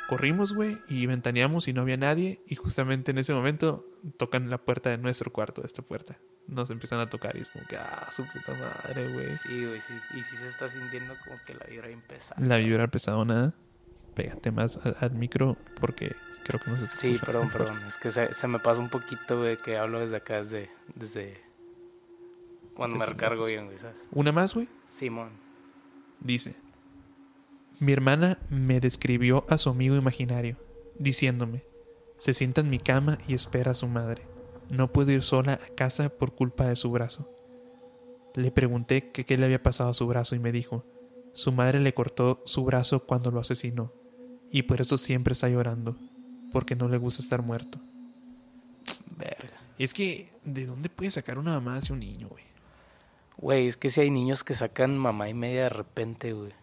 [0.10, 3.86] Corrimos, güey, y ventaneamos y no había nadie, y justamente en ese momento
[4.18, 6.18] tocan la puerta de nuestro cuarto, de esta puerta.
[6.48, 9.36] Nos empiezan a tocar y es como que, ah, su puta madre, güey.
[9.38, 9.94] Sí, güey, sí.
[10.14, 12.40] Y sí se está sintiendo como que la vibra empezar.
[12.42, 13.54] La vibra pesadona,
[14.14, 17.82] pégate más al micro porque creo que no se está Sí, perdón, perdón.
[17.88, 20.70] Es que se, se me pasa un poquito, güey, que hablo desde acá, desde...
[20.96, 21.42] desde
[22.76, 23.98] cuando me recargo bien, güey, ¿sabes?
[24.12, 24.68] Una más, güey.
[24.88, 25.30] Simón.
[26.20, 26.56] Dice,
[27.80, 30.58] mi hermana me describió a su amigo imaginario,
[30.98, 31.64] diciéndome,
[32.18, 34.33] se sienta en mi cama y espera a su madre.
[34.70, 37.30] No puedo ir sola a casa por culpa de su brazo.
[38.36, 40.84] Le pregunté que qué le había pasado a su brazo y me dijo,
[41.34, 43.92] su madre le cortó su brazo cuando lo asesinó,
[44.52, 45.96] y por eso siempre está llorando,
[46.52, 47.80] porque no le gusta estar muerto.
[49.18, 49.60] Verga.
[49.78, 52.44] Es que, ¿de dónde puede sacar una mamá hacia un niño, güey?
[53.38, 56.54] Güey, es que si hay niños que sacan mamá y media de repente, güey.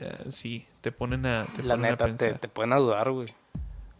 [0.00, 2.38] Eh, sí, te ponen a, te La ponen a neta, te, pensar.
[2.40, 3.28] te pueden ayudar, güey.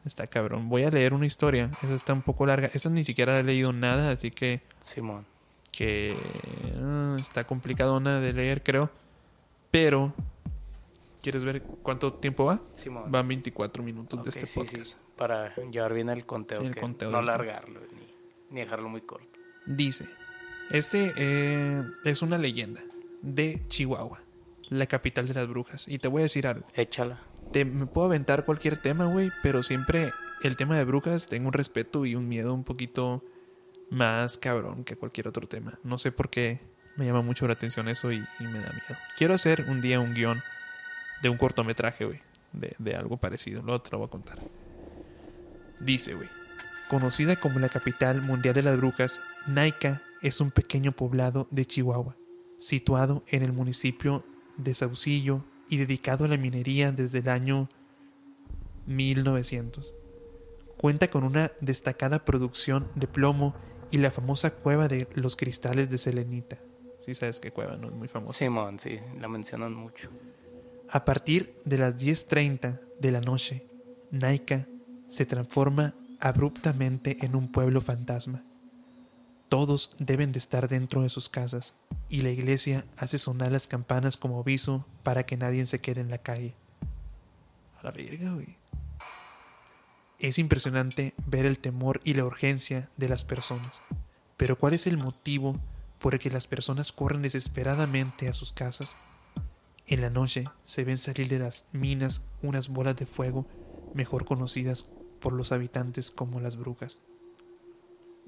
[0.09, 0.71] Está cabrón.
[0.71, 1.71] Voy a leer una historia.
[1.83, 2.71] Esa está un poco larga.
[2.73, 5.27] Esta ni siquiera he leído nada, así que, Simón.
[5.71, 6.14] que
[6.83, 8.90] ah, está complicadona de leer, creo.
[9.71, 10.14] Pero,
[11.23, 12.61] ¿quieres ver cuánto tiempo va?
[12.73, 13.12] Simón.
[13.12, 14.87] Van 24 minutos de este sí, podcast.
[14.87, 18.07] sí, para llevar bien el conteo, El que conteo no largarlo ni,
[18.51, 19.38] ni dejarlo muy corto.
[19.66, 20.09] Dice,
[20.71, 22.81] este eh, es una leyenda
[23.21, 24.23] de Chihuahua,
[24.71, 25.87] la capital de las brujas.
[25.87, 26.66] Y te voy a decir algo.
[26.73, 27.28] Échala.
[27.53, 31.53] Te, me puedo aventar cualquier tema, güey, pero siempre el tema de brujas tengo un
[31.53, 33.25] respeto y un miedo un poquito
[33.91, 35.79] más cabrón que cualquier otro tema.
[35.83, 36.61] No sé por qué
[36.97, 39.01] me llama mucho la atención eso y, me da miedo.
[39.17, 40.43] Quiero hacer un día un guion
[41.23, 42.21] de un cortometraje, güey.
[42.53, 43.63] De, de algo parecido.
[43.63, 44.39] Luego te lo voy a contar.
[45.81, 46.29] Dice, güey.
[46.89, 52.17] Conocida como la capital mundial de las brujas, Naica es un pequeño poblado de Chihuahua,
[52.59, 54.25] situado en el municipio
[54.57, 57.69] de Saucillo y dedicado a la minería desde el año
[58.87, 59.95] 1900.
[60.77, 63.55] Cuenta con una destacada producción de plomo
[63.91, 66.59] y la famosa cueva de los cristales de selenita.
[67.01, 67.89] Sí sabes qué cueva, ¿no?
[67.89, 68.35] Es muy famosa.
[68.35, 70.11] Simón, sí, la mencionan mucho.
[70.91, 73.67] A partir de las 10.30 de la noche,
[74.11, 74.67] Naika
[75.09, 78.45] se transforma abruptamente en un pueblo fantasma.
[79.49, 81.75] Todos deben de estar dentro de sus casas
[82.09, 86.11] y la iglesia hace sonar las campanas como aviso para que nadie se quede en
[86.11, 86.55] la calle.
[87.81, 88.57] A la verga, güey.
[90.19, 93.81] Es impresionante ver el temor y la urgencia de las personas.
[94.37, 95.59] Pero ¿cuál es el motivo
[95.99, 98.97] por el que las personas corren desesperadamente a sus casas?
[99.87, 103.47] En la noche se ven salir de las minas unas bolas de fuego
[103.95, 104.85] mejor conocidas
[105.21, 106.99] por los habitantes como las brujas.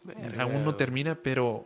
[0.04, 1.64] Verga, Aún no termina, pero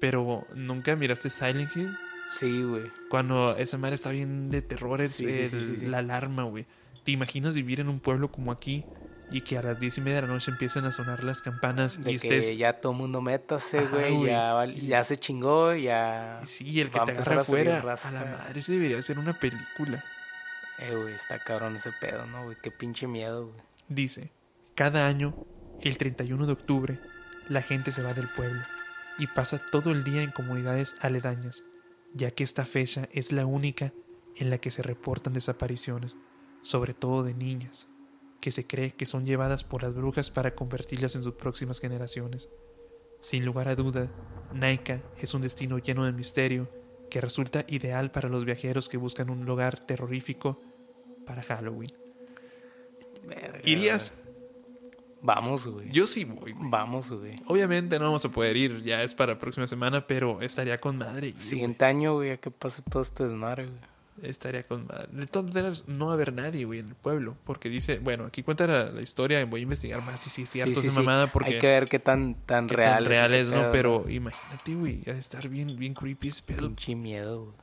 [0.00, 1.94] pero nunca miraste Silent Hill
[2.30, 2.90] Sí, güey.
[3.10, 6.66] cuando esa madre está bien de terror es Sí, el- sí, la alarma, güey.
[7.04, 8.84] ¿Te imaginas vivir en un pueblo como aquí
[9.30, 12.02] y que a las diez y media de la noche empiezan a sonar las campanas
[12.02, 14.24] De y que estés ya todo mundo métase, güey.
[14.26, 16.40] Ya, Y- ya se chingó, ya.
[16.46, 17.78] Sí, el que va te agarra afuera.
[17.80, 20.02] A la madre, ese debería ser una película.
[20.78, 22.56] Eh, güey, está cabrón ese pedo, ¿no, güey?
[22.62, 23.60] Qué pinche miedo, güey.
[23.88, 24.32] Dice,
[24.74, 25.34] cada año,
[25.82, 26.98] el 31 de octubre,
[27.50, 28.62] la gente se va del pueblo
[29.18, 31.64] y pasa todo el día en comunidades aledañas,
[32.14, 33.92] ya que esta fecha es la única
[34.36, 36.16] en la que se reportan desapariciones,
[36.62, 37.88] sobre todo de niñas,
[38.40, 42.48] que se cree que son llevadas por las brujas para convertirlas en sus próximas generaciones.
[43.20, 44.10] Sin lugar a duda,
[44.54, 46.70] Naika es un destino lleno de misterio
[47.10, 50.62] que resulta ideal para los viajeros que buscan un lugar terrorífico
[51.26, 51.92] para Halloween.
[53.64, 54.14] ¿Irías?
[55.22, 55.90] Vamos, güey.
[55.90, 56.52] Yo sí voy.
[56.52, 56.70] güey.
[56.70, 57.40] Vamos, güey.
[57.46, 60.96] Obviamente no vamos a poder ir, ya es para la próxima semana, pero estaría con
[60.98, 61.28] madre.
[61.28, 63.76] ir, Siguiente año, güey, a que pase todo este desmadre, güey.
[63.78, 63.90] güey.
[64.30, 65.08] Estaría con madre.
[65.12, 68.24] De todas maneras, no va a haber nadie, güey, en el pueblo, porque dice, bueno,
[68.26, 70.86] aquí cuenta la, la historia, voy a investigar más si sí es cierto Sí, sí,
[70.88, 71.02] esa sí.
[71.06, 73.54] mamada, porque Hay que ver qué tan, tan qué real, tan real es, ¿no?
[73.54, 76.66] pedo, Pero imagínate, güey, estar bien, bien creepy ese pedo.
[76.66, 77.54] Pinche miedo, güey.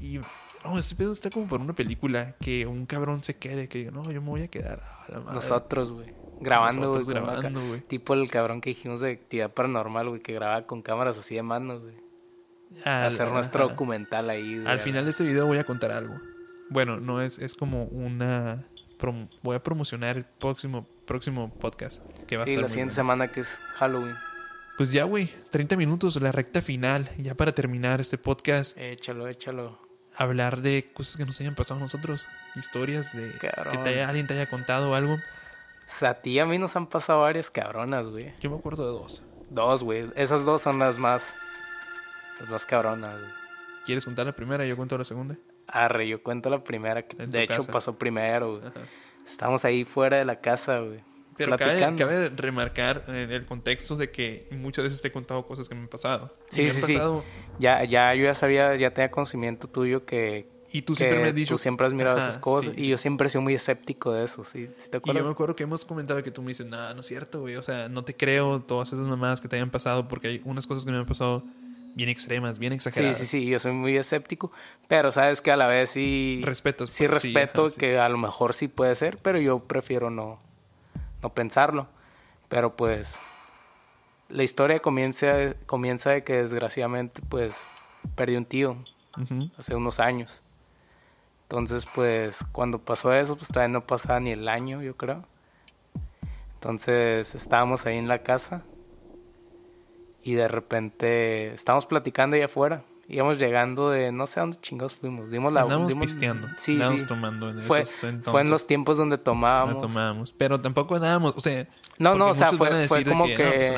[0.00, 0.20] Y, y-
[0.64, 3.90] no, ese pedo está como por una película, que un cabrón se quede, que diga,
[3.90, 4.80] no, yo me voy a quedar.
[5.08, 5.34] A la madre.
[5.34, 6.12] Nosotros, güey.
[6.40, 7.04] Grabando, güey.
[7.04, 7.80] Grabando, güey.
[7.82, 11.42] Tipo el cabrón que dijimos de actividad paranormal, güey, que grababa con cámaras así de
[11.42, 11.94] mano, güey.
[12.84, 14.66] Hacer nuestro documental ahí, güey.
[14.66, 16.14] Al final de este video voy a contar algo.
[16.70, 18.64] Bueno, no es, es como una...
[18.98, 22.02] prom- voy a promocionar el próximo, próximo podcast.
[22.26, 22.96] Que va a Sí, estar la siguiente bueno.
[22.96, 24.16] semana que es Halloween.
[24.76, 25.30] Pues ya, güey.
[25.50, 27.08] 30 minutos, la recta final.
[27.18, 28.76] Ya para terminar este podcast.
[28.76, 29.78] Échalo, échalo.
[30.16, 32.26] Hablar de cosas que nos hayan pasado a nosotros.
[32.56, 33.32] Historias de...
[33.38, 35.18] Que te haya- alguien te haya contado algo.
[35.86, 38.32] Sea, a ti y a mí nos han pasado varias cabronas, güey.
[38.40, 39.22] Yo me acuerdo de dos.
[39.50, 40.10] Dos, güey.
[40.16, 41.34] Esas dos son las más.
[42.40, 43.32] Las más cabronas, güey.
[43.84, 45.36] ¿Quieres contar la primera y yo cuento la segunda?
[45.66, 47.72] Arre, yo cuento la primera que de hecho casa.
[47.72, 48.72] pasó primero, güey.
[49.26, 51.00] Estábamos ahí fuera de la casa, güey.
[51.36, 55.68] Pero cabe, cabe remarcar en el contexto de que muchas veces te he contado cosas
[55.68, 56.36] que me han pasado.
[56.48, 56.98] Sí, me han sí, sí.
[57.58, 61.34] Ya, ya, yo ya sabía, ya tenía conocimiento tuyo que, Y tú siempre me has
[61.36, 61.54] dicho.
[61.54, 62.82] tú siempre has mirado Ajá, esas cosas sí.
[62.82, 64.68] y yo siempre he sido muy escéptico de eso, ¿sí?
[64.76, 66.98] ¿Sí te Y yo me acuerdo que hemos comentado que tú me dices, no, no
[67.00, 67.54] es cierto, güey.
[67.54, 70.66] O sea, no te creo todas esas mamadas que te hayan pasado porque hay unas
[70.66, 71.44] cosas que me han pasado
[71.94, 73.18] bien extremas, bien Sí, exageradas.
[73.18, 74.50] sí, sí, yo soy muy escéptico,
[74.88, 76.40] pero sabes que a la vez sí...
[76.42, 76.90] Respetas.
[76.90, 77.78] Sí pues, respeto ajá, sí.
[77.78, 80.40] que a lo mejor sí puede ser, pero yo prefiero no,
[81.22, 81.86] no pensarlo.
[82.48, 83.14] Pero pues
[84.28, 87.54] la historia comienza, comienza de que desgraciadamente pues
[88.16, 88.76] perdí un tío
[89.56, 90.42] hace unos años.
[91.44, 95.24] Entonces pues cuando pasó eso pues todavía no pasaba ni el año yo creo.
[96.54, 98.62] Entonces estábamos ahí en la casa
[100.22, 102.82] y de repente estábamos platicando ahí afuera.
[103.08, 105.30] Íbamos llegando de no sé a dónde chingados fuimos.
[105.30, 106.48] Dimos la Andábamos dimos- pisteando.
[106.58, 107.06] Sí, sí.
[107.06, 108.30] tomando en Fue, esos entonces.
[108.32, 109.82] fue en los tiempos donde No tomábamos.
[109.82, 110.32] tomábamos.
[110.32, 111.66] Pero tampoco andábamos, o sea...
[111.96, 113.72] No, no, o sea, fue- fue como "No, que pues.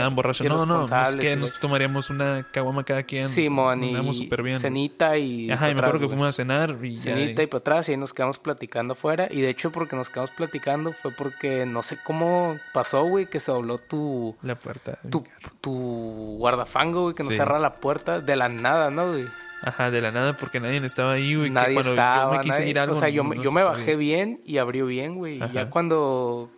[0.49, 3.29] No, no, no, es que nos tomaríamos una caguama cada quien.
[3.29, 4.59] Simón Andamos y súper bien.
[4.59, 7.03] cenita y Ajá, y me acuerdo que fuimos a cenar y ya...
[7.15, 10.09] cenita y para atrás y ahí nos quedamos platicando afuera y de hecho porque nos
[10.09, 14.99] quedamos platicando fue porque no sé cómo pasó, güey, que se dobló tu La puerta.
[15.11, 15.23] tu,
[15.61, 17.37] tu guardafango, güey, que nos Sí.
[17.39, 19.29] cerra la puerta de la nada, ¿no, güey?
[19.63, 21.49] Ajá, de la nada porque nadie estaba ahí, güey.
[21.49, 23.35] que Nadie cuando estaba, yo me quise nadie- ir a algo, o sea, yo, no-
[23.35, 25.37] yo me bajé bien y abrió bien, güey.
[25.43, 26.51] Y ya cuando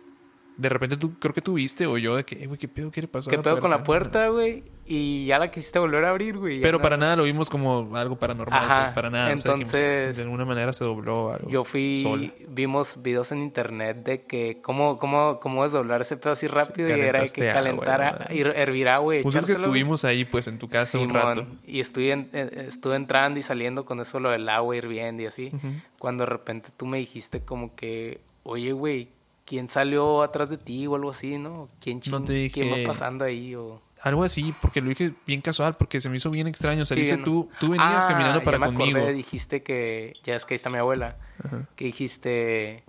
[0.59, 2.91] de repente tú, creo que tú viste o yo de que, "Eh, güey, ¿qué pedo?
[2.91, 3.29] ¿Qué le pasó?
[3.29, 4.63] a ¿Qué pedo con la puerta, güey?
[4.91, 6.61] Y ya la quisiste volver a abrir, güey.
[6.61, 9.33] Pero no- para nada lo vimos como algo paranormal, Ajá, pues para nada.
[9.33, 11.47] O sea, dijimos, entonces- de alguna manera se dobló algo.
[11.49, 12.27] Yo fui, sola.
[12.47, 16.99] vimos videos en internet de que cómo, cómo, cómo desdoblar ese pedo así rápido y
[17.01, 18.31] era que agua, calentar, a- ¿verdad?
[18.31, 19.61] her- hervir agua y Pues es que güey.
[19.61, 21.45] estuvimos ahí, pues, en tu casa un Simón, rato.
[21.67, 25.27] Y estuve, en- eh, estuve entrando y saliendo con eso lo del agua hirviendo y
[25.27, 25.51] así.
[25.53, 25.67] Ujú.
[25.99, 29.09] Cuando de repente tú me dijiste como que, oye, güey,
[29.49, 31.69] ¿quién salió atrás de ti o algo así, no?
[31.81, 33.55] ¿Quién, No chin- te ¿quién dije- va pasando ahí?
[33.55, 33.81] O...
[34.03, 36.85] Algo así, porque lo dije bien casual, porque se me hizo bien extraño.
[36.85, 38.99] Saliste Sí, tú, tú venías Ah, caminando para ya me conmigo.
[38.99, 41.65] acordé, dijiste que, ya es que ahí está mi abuela, Ajá.
[41.75, 42.83] que dijiste,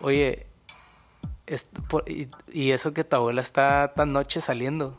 [0.00, 0.46] oye,
[1.88, 4.98] por- y, y eso que tu abuela está tan noche saliendo.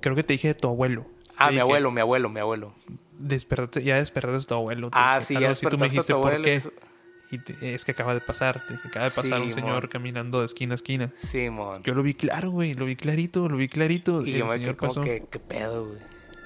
[0.00, 1.06] Creo que te dije de tu abuelo.
[1.36, 2.74] Ah, mi dije, abuelo, mi abuelo, mi abuelo.
[3.18, 4.90] Despertaste, ya despertaste a tu abuelo.
[4.92, 5.66] Ah, sí, ya así.
[5.66, 6.44] Tú me despertaste a tu por abuelo.
[6.44, 6.54] qué.
[6.56, 6.72] eso-
[7.32, 8.64] Y te- es que acaba de pasar.
[8.66, 9.90] Te acaba de pasar un Sí, señor mon.
[9.90, 11.10] caminando de esquina a esquina.
[11.18, 11.82] Simón.
[11.82, 12.74] Yo lo vi claro, güey.
[12.74, 14.24] Lo vi clarito, lo vi clarito.
[14.24, 15.00] y el yo me señor como pasó.
[15.02, 15.98] que, ¿qué pedo, güey?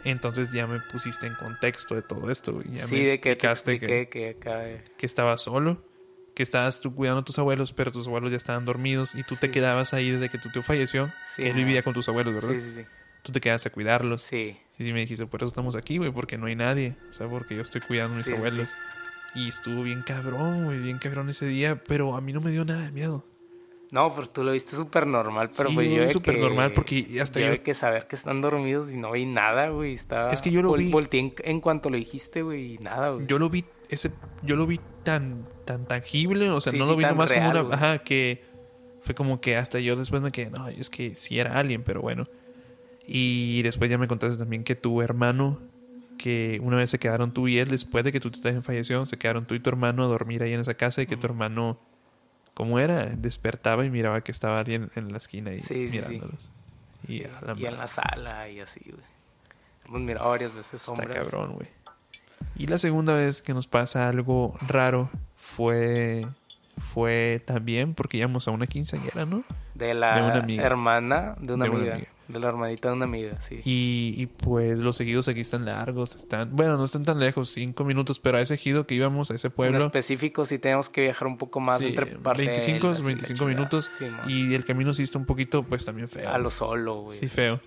[0.04, 2.68] Entonces ya me pusiste en contexto de todo esto, güey.
[2.70, 5.82] Ya Sí, me de que te explicaste que, expliqué que, eh, que estabas solo,
[6.36, 9.34] que estabas tú cuidando a tus abuelos, pero tus abuelos ya estaban dormidos y tú
[9.34, 9.52] te Sí.
[9.52, 11.64] quedabas ahí desde que tu tío falleció, Sí, que él mon.
[11.64, 12.50] vivía con tus abuelos, ¿verdad?
[12.52, 12.82] Sí, sí, sí.
[13.22, 14.22] Tú te quedas a cuidarlos.
[14.22, 17.12] Sí, Y sí me dijiste, por eso estamos aquí, güey, porque no hay nadie, o
[17.12, 18.76] sea, porque yo estoy cuidando a mis Sí, sí, abuelos.
[19.36, 22.64] Y estuvo bien cabrón, güey, bien cabrón ese día, pero a mí no me dio
[22.64, 23.24] nada de miedo.
[23.92, 27.06] No, pero tú lo viste súper normal, pero Sí, pues yo súper que- normal porque
[27.20, 30.30] hasta yo yo- que saber que están dormidos y no vi nada, güey, estaba...
[30.30, 33.10] Es que yo lo vol- vi- Volteé en, en cuanto lo dijiste, güey, y nada,
[33.10, 33.26] güey.
[33.28, 34.10] Yo lo vi, ese,
[34.42, 37.48] yo lo vi tan, tan tangible, o sea, Sí, no sí, lo vi nomás como
[37.50, 37.74] una, güey.
[37.74, 38.42] ajá, que
[39.02, 42.00] fue como que hasta yo después me quedé, no, es que sí era alguien, pero
[42.02, 42.24] bueno.
[43.06, 45.60] Y después ya me contaste también que tu hermano,
[46.16, 49.18] que una vez se quedaron tú y él, después de que tú también falleció, se
[49.18, 51.78] quedaron tú y tu hermano a dormir ahí en esa casa y que tu hermano,
[52.54, 53.06] ¿cómo era?
[53.06, 55.96] Despertaba y miraba que estaba alguien en la esquina y Sí, sí, sí.
[55.98, 56.50] mirándolos.
[57.08, 59.04] Y, a la y en la sala y así, güey.
[59.86, 61.16] Hemos mirado varias veces está sombras.
[61.16, 61.68] cabrón, güey.
[62.56, 66.26] Y la segunda vez que nos pasa algo raro fue
[66.92, 69.44] fue también porque íbamos a una quinceañera, ¿no?
[69.74, 70.64] De la De una amiga.
[70.66, 72.08] hermana de una, De una amiga.
[72.28, 73.60] De la hermanita de una amiga, sí.
[73.64, 77.84] Y, y, pues los seguidos aquí están largos, están, bueno, no están tan lejos, cinco
[77.84, 81.02] minutos, pero a ese ejido que íbamos, a ese en pueblo, específico sí tenemos que
[81.02, 83.46] viajar un poco más sí, entre parcelas 25, y la 25 chingada.
[83.48, 86.28] minutos, Sí, y el camino sí está un poquito, pues también feo.
[86.28, 87.16] A lo solo, güey.
[87.16, 87.60] Sí, feo.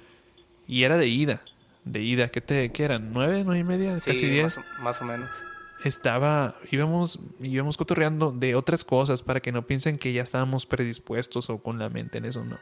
[0.67, 1.41] Y era de ida,
[1.85, 3.13] de ida, ¿qué, te, qué eran?
[3.13, 3.97] ¿Nueve, nueve y media?
[3.99, 4.59] Sí, casi diez.
[4.81, 5.29] Más o menos.
[5.85, 11.49] estaba, íbamos, íbamos cotorreando de otras cosas para que no piensen que ya estábamos predispuestos
[11.49, 12.57] o con la mente en eso, no.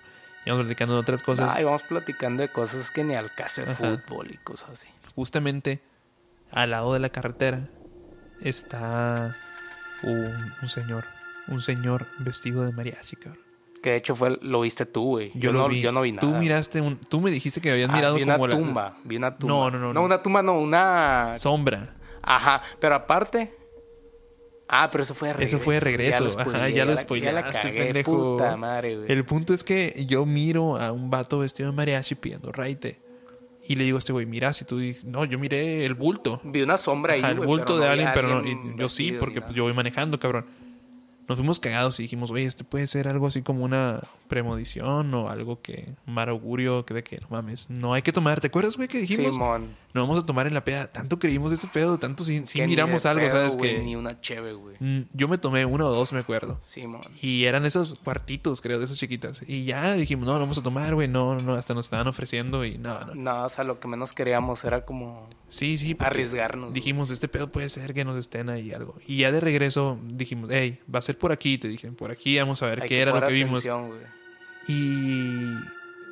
[0.48, 1.54] Íbamos platicando de otras cosas.
[1.56, 3.76] Ay, vamos platicando de cosas que ni al caso de Ajá.
[3.76, 4.88] fútbol y cosas así.
[5.16, 5.82] Justamente
[6.52, 7.68] al lado de la carretera
[8.42, 9.36] está
[10.04, 11.06] un, un señor,
[11.48, 13.42] un señor vestido de mariachi, cabrón.
[13.82, 15.32] Que de hecho fue, lo viste tú, güey.
[15.34, 15.82] Yo, Yo, lo no, vi.
[15.82, 16.22] yo no vi nada.
[16.22, 18.98] Tú miraste un, tú me dijiste que habías Ah, mirado vi como una la- tumba,
[19.04, 19.54] vi una tumba.
[19.56, 19.94] No, no, no, no.
[19.94, 21.32] No, una tumba no, una...
[21.38, 21.94] sombra.
[22.24, 23.56] Ajá, pero aparte...
[24.70, 25.56] Ah, pero eso fue de regreso.
[25.58, 26.28] Eso fue de regreso.
[26.28, 28.34] Ya Ajá, ya lo la- spoileaste, pendejo.
[28.38, 29.12] puta madre, güey.
[29.12, 33.00] El punto es que yo miro a un vato vestido de mariachi pidiendo raite.
[33.70, 36.40] Y le digo a este güey, mira, si tú dices, no, yo miré el bulto.
[36.44, 39.14] Vi una sombra ahí, el güey, bulto pero de no alguien, pero no, yo sí,
[39.20, 40.46] porque yo voy manejando, cabrón.
[41.28, 45.30] Nos fuimos cagados y dijimos, güey, este puede ser algo así como una premonición o
[45.30, 48.40] algo que, mal augurio, que de que no mames, no hay que tomar.
[48.40, 49.34] ¿Te acuerdas, güey, que dijimos?
[49.34, 49.76] Simón.
[49.94, 50.88] No vamos a tomar en la peda.
[50.92, 53.58] Tanto creímos ese pedo, tanto ni miramos algo, pedo, ¿sabes?
[53.58, 54.76] güey, que Ni una cheve, güey.
[54.80, 56.60] Mm, Yo me tomé uno o dos, me acuerdo.
[56.62, 57.02] Simón.
[57.22, 59.44] Y eran esos cuartitos, creo, de esas chiquitas.
[59.48, 62.64] Y ya dijimos, no, no vamos a tomar, güey, no, no, hasta nos estaban ofreciendo
[62.64, 63.16] y no, no.
[63.16, 66.70] No, o sea, lo que menos queríamos era como Sí, sí, arriesgarnos.
[66.70, 66.74] güey.
[66.76, 68.96] Dijimos, este pedo puede ser que nos estén ahí algo.
[69.08, 71.58] Y ya de regreso dijimos, hey, va a ser por aquí.
[71.58, 73.68] Te dije, por aquí vamos a ver Hay qué era lo que vimos.
[74.68, 75.54] Y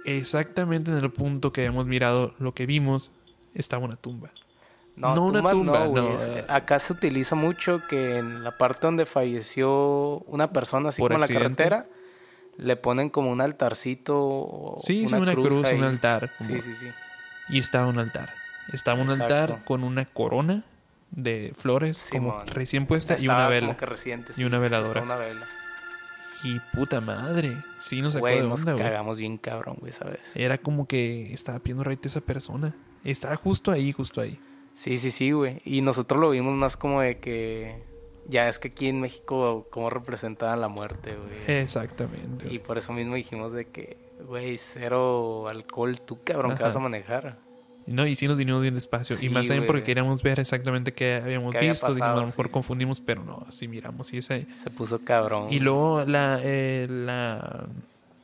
[0.05, 3.11] exactamente en el punto que habíamos mirado, lo que vimos,
[3.53, 4.31] estaba una tumba.
[4.95, 6.45] No, No una tumba, no, eh.
[6.47, 11.17] Acá se utiliza mucho que en la parte donde falleció una persona, así Por como
[11.17, 11.63] en la accidente.
[11.63, 11.89] carretera,
[12.57, 16.31] le ponen como un altarcito o Sí, sí, una cruz, un altar.
[16.37, 16.87] como- Sí, sí, sí.
[17.49, 18.29] Y estaba un altar.
[18.71, 19.35] Estaba un Exacto.
[19.35, 20.63] altar con una corona
[21.15, 23.75] de flores como recién puesta y una vela.
[23.77, 24.99] que reciente, Y una veladora.
[25.01, 25.47] Está una vela.
[26.43, 28.83] Y puta madre, sí nos sacó Güey, de onda, güey.
[28.83, 30.19] cagamos bien cabrón, güey, ¿sabes?
[30.35, 32.75] Era como que estaba pidiendo raite esa persona.
[33.03, 34.39] Estaba justo ahí, justo ahí.
[34.75, 35.61] Sí, sí, sí, güey.
[35.65, 37.81] Y nosotros lo vimos más como de que...
[38.27, 41.59] Ya es que aquí en México, cómo representaban la muerte, güey.
[41.61, 42.51] Exactamente.
[42.51, 43.97] Y por eso mismo dijimos de que,
[44.27, 46.65] güey, cero alcohol, tú cabrón, que Ajá.
[46.65, 47.37] vas a manejar.
[47.87, 49.15] No, y sí nos vinimos bien despacio.
[49.21, 51.87] y más también porque queríamos ver exactamente qué habíamos ¿Qué había visto.
[51.87, 54.11] Dijimos, a lo mejor Sí, confundimos, pero no, sí miramos.
[54.13, 54.47] Y, ese...
[54.53, 55.47] Se puso cabrón.
[55.51, 57.67] y luego la, eh, la...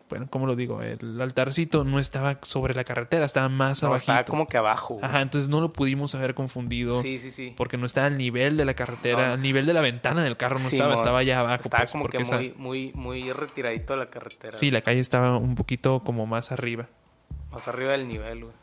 [0.10, 0.82] bueno, ¿cómo lo digo?
[0.82, 4.00] El altarcito no estaba sobre la carretera, estaba más No, abajo.
[4.02, 4.96] estaba como que abajo.
[4.96, 5.06] güey.
[5.06, 7.00] Ajá, entonces no lo pudimos haber confundido.
[7.04, 7.54] Sí, sí, sí.
[7.56, 9.34] Porque no estaba al nivel de la carretera, No.
[9.36, 11.62] al nivel de la ventana del carro no Sí, estaba, estaba allá abajo.
[11.66, 14.58] Estaba pues, como que esa- muy, muy, muy retiradito de la carretera.
[14.58, 16.88] Sí, la calle estaba un poquito como más arriba.
[17.52, 18.54] Más arriba del nivel, güey.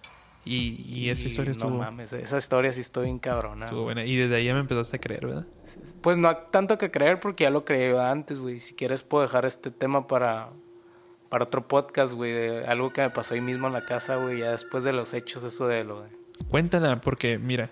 [0.50, 3.66] Y, y esa historia No estuvo, mames, esa historia sí estoy bien cabrona.
[3.66, 4.06] estuvo buena.
[4.06, 5.46] Y desde ahí ya me empezaste a creer, ¿verdad?
[6.00, 8.58] Pues no tanto que creer porque ya lo creí antes, güey.
[8.58, 10.48] Si quieres puedo dejar este tema para,
[11.28, 12.32] para otro podcast, güey.
[12.32, 14.38] De algo que me pasó ahí mismo en la casa, güey.
[14.38, 16.08] Ya después de los hechos, eso de lo de...
[16.48, 17.68] Cuéntala, porque mira,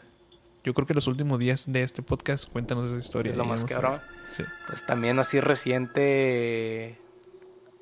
[0.62, 3.32] yo creo que los últimos días de este podcast, cuéntanos esa historia.
[3.32, 4.02] Es lo más cabrón.
[4.26, 4.44] Sí.
[4.66, 6.98] Pues también así reciente...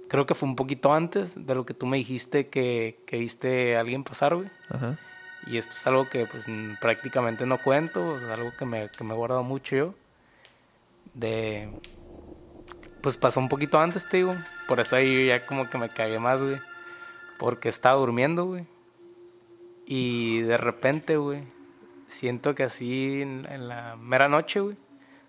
[0.08, 3.76] Creo que fue un poquito antes de lo que tú me dijiste que, que viste
[3.76, 4.50] a alguien pasar, güey.
[4.68, 4.98] Ajá.
[5.46, 6.46] Y esto es algo que pues
[6.80, 9.94] prácticamente no cuento, es algo que me, que me he guardado mucho yo.
[11.12, 11.68] De...
[13.02, 14.34] Pues pasó un poquito antes, te digo.
[14.66, 16.60] Por eso ahí ya como que me cagué más, güey.
[17.38, 18.66] Porque estaba durmiendo, güey.
[19.86, 21.42] Y de repente, güey,
[22.06, 24.76] siento que así en, en la mera noche, güey,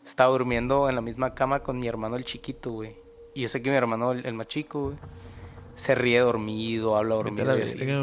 [0.06, 2.96] estaba durmiendo en la misma cama con mi hermano el chiquito, güey.
[3.36, 4.98] Y yo sé que mi hermano, el, el más chico, güey,
[5.76, 7.46] se ríe dormido, habla dormido.
[7.60, 7.78] y así.
[7.86, 7.94] verga.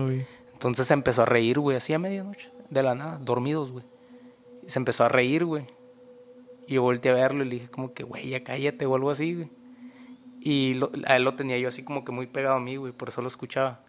[0.53, 3.85] Entonces se empezó a reír, güey, así a medianoche, de la nada, dormidos, güey.
[4.65, 5.65] Y se empezó a reír, güey.
[6.69, 9.11] Y yo volteé a verlo y le dije como que, güey, ya cállate o algo
[9.11, 9.49] así, güey.
[10.41, 12.93] Y lo- a él lo tenía yo así como que muy pegado a mí, güey,
[12.93, 13.81] por eso lo escuchaba.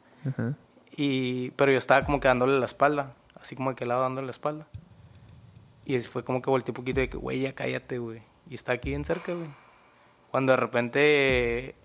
[0.95, 4.27] Y, pero yo estaba como que dándole la espalda, así como de aquel lado dándole
[4.27, 4.67] la espalda.
[5.85, 8.21] Y fue como que volteé un poquito de que, güey, ya cállate, güey.
[8.49, 9.49] Y está aquí bien cerca, güey.
[10.33, 11.75] Cuando de repente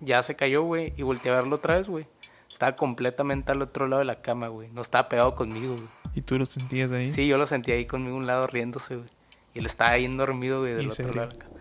[0.00, 2.06] ya se cayó, güey, y volteé a verlo otra vez, güey.
[2.50, 4.70] Estaba completamente al otro lado de la cama, güey.
[4.70, 5.88] No estaba pegado conmigo, güey.
[6.14, 7.08] ¿Y tú lo sentías ahí?
[7.12, 9.08] Sí, yo lo sentía ahí conmigo a un lado riéndose, güey.
[9.52, 11.12] Y él estaba ahí dormido, güey, del ¿En otro serio?
[11.14, 11.56] lado de la cama.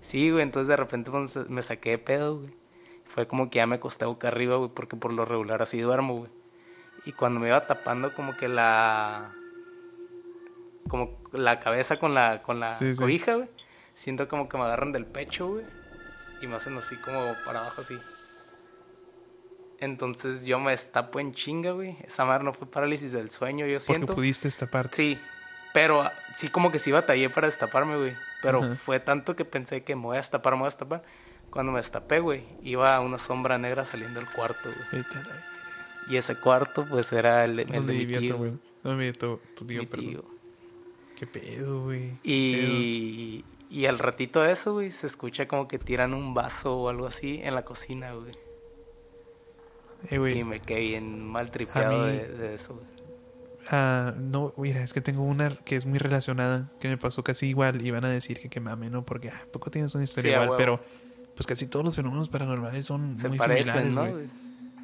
[0.00, 2.54] Sí, güey, entonces de repente pues, me saqué de pedo, güey.
[3.06, 6.18] Fue como que ya me acosté boca arriba, güey, porque por lo regular así duermo,
[6.18, 6.30] güey.
[7.04, 9.32] Y cuando me iba tapando como que la...
[10.88, 13.00] Como la cabeza con la, con la Sí, sí.
[13.00, 13.48] cobija, güey.
[13.94, 15.64] Siento como que me agarran del pecho, güey.
[16.40, 17.98] Y me hacen así como para abajo, así.
[19.78, 21.96] Entonces yo me destapo en chinga, güey.
[22.04, 24.14] Esa madre no fue parálisis del sueño, yo Porque siento.
[24.14, 24.94] pudiste esta parte.
[24.96, 25.18] Sí,
[25.72, 28.14] pero sí como que sí batallé para destaparme, güey.
[28.42, 31.02] Pero fue tanto que pensé que me voy a destapar, me voy a destapar.
[31.50, 35.04] Cuando me destapé, güey, iba una sombra negra saliendo del cuarto, güey.
[36.08, 38.34] Y ese cuarto, pues, era el, de- el ¿Dónde de mi tío.
[38.34, 38.58] abuelo?
[38.82, 40.08] ¿Dónde vivía tu, tu tío, mi perdón?
[40.10, 40.24] tío.
[41.16, 42.12] ¿Qué pedo, güey?
[42.22, 46.76] ¿Qué Y, y al ratito de eso, güey, se escucha como que tiran un vaso
[46.76, 48.32] o algo así en la cocina, güey.
[50.10, 50.38] Eh, güey.
[50.38, 52.86] Y me quedé bien mal tripeado mí- de, de eso, güey.
[53.70, 57.48] Ah, no, mira, es que tengo una que es muy relacionada, que me pasó casi
[57.48, 57.84] igual.
[57.86, 59.04] Y van a decir que que mame, ¿no?
[59.04, 60.56] Porque ah, poco tienes una historia Sí, igual, huevo.
[60.56, 60.80] pero
[61.36, 64.00] pues casi todos los fenómenos paranormales son Se muy parecen, similares, ¿no?
[64.00, 64.12] güey.
[64.12, 64.28] güey?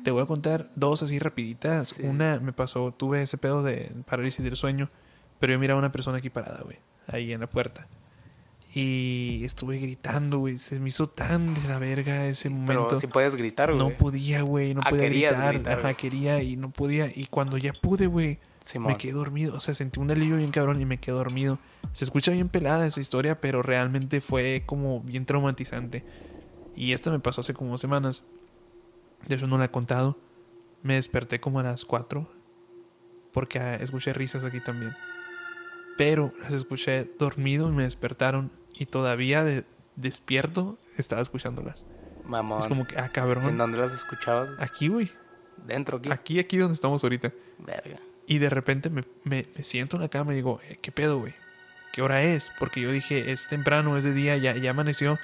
[0.05, 1.89] Te voy a contar dos así rapiditas.
[1.89, 2.03] Sí.
[2.05, 4.91] Una me pasó, tuve ese pedo de parálisis del sueño,
[5.41, 6.77] pero yo miraba a una persona aquí parada, güey,
[7.09, 7.89] ahí en la puerta.
[8.79, 12.89] Y estuve gritando, güey, se me hizo tan de la verga ese momento.
[12.89, 13.79] Pero si puedes gritar, güey.
[13.79, 15.55] no podía, güey, no Ah, podía gritar.
[15.55, 17.07] gritar, Ajá, quería y no podía.
[17.15, 18.39] Y cuando ya pude, güey,
[18.79, 19.55] me quedé dormido.
[19.55, 21.59] O sea, sentí un alivio bien cabrón y me quedé dormido.
[21.93, 26.05] Se escucha bien pelada esa historia, pero realmente fue como bien traumatizante.
[26.75, 28.27] Y esta me pasó hace como dos semanas.
[29.27, 30.19] De hecho, no la he contado.
[30.83, 32.29] Me desperté como a las 4.
[33.33, 34.93] Porque ah, escuché risas aquí también.
[35.97, 38.53] Pero las escuché dormido y me despertaron.
[38.77, 39.65] Y todavía de-
[39.97, 41.87] despierto estaba escuchándolas.
[42.25, 42.61] Mamón.
[42.61, 43.57] Es como que, ah, ¿En cabrón.
[43.59, 44.51] dónde las escuchabas?
[44.59, 45.11] Aquí, güey.
[45.67, 46.11] Dentro aquí.
[46.11, 47.33] Aquí, aquí donde estamos ahorita.
[47.59, 47.99] Verga.
[48.27, 51.19] Y de repente me, me- me siento en la cama y digo, "Eh, ¿qué pedo,
[51.19, 51.35] güey?
[51.93, 52.51] ¿Qué hora es?
[52.59, 55.19] Porque yo dije, es temprano, es de día, ya, ya amaneció.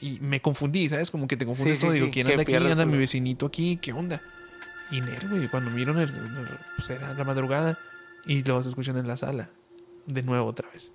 [0.00, 1.10] Y me confundí, ¿sabes?
[1.10, 1.94] Como que te confundes Sí, sí, todo.
[1.94, 2.54] Digo, sí, ¿quién anda aquí?
[2.54, 4.20] Anda mi vecinito aquí, ¿qué onda?
[4.90, 6.06] Y güey, cuando miro, en
[6.76, 7.78] pues era la madrugada
[8.26, 9.50] y lo vas a escuchar en la sala.
[10.06, 10.92] De nuevo, otra vez.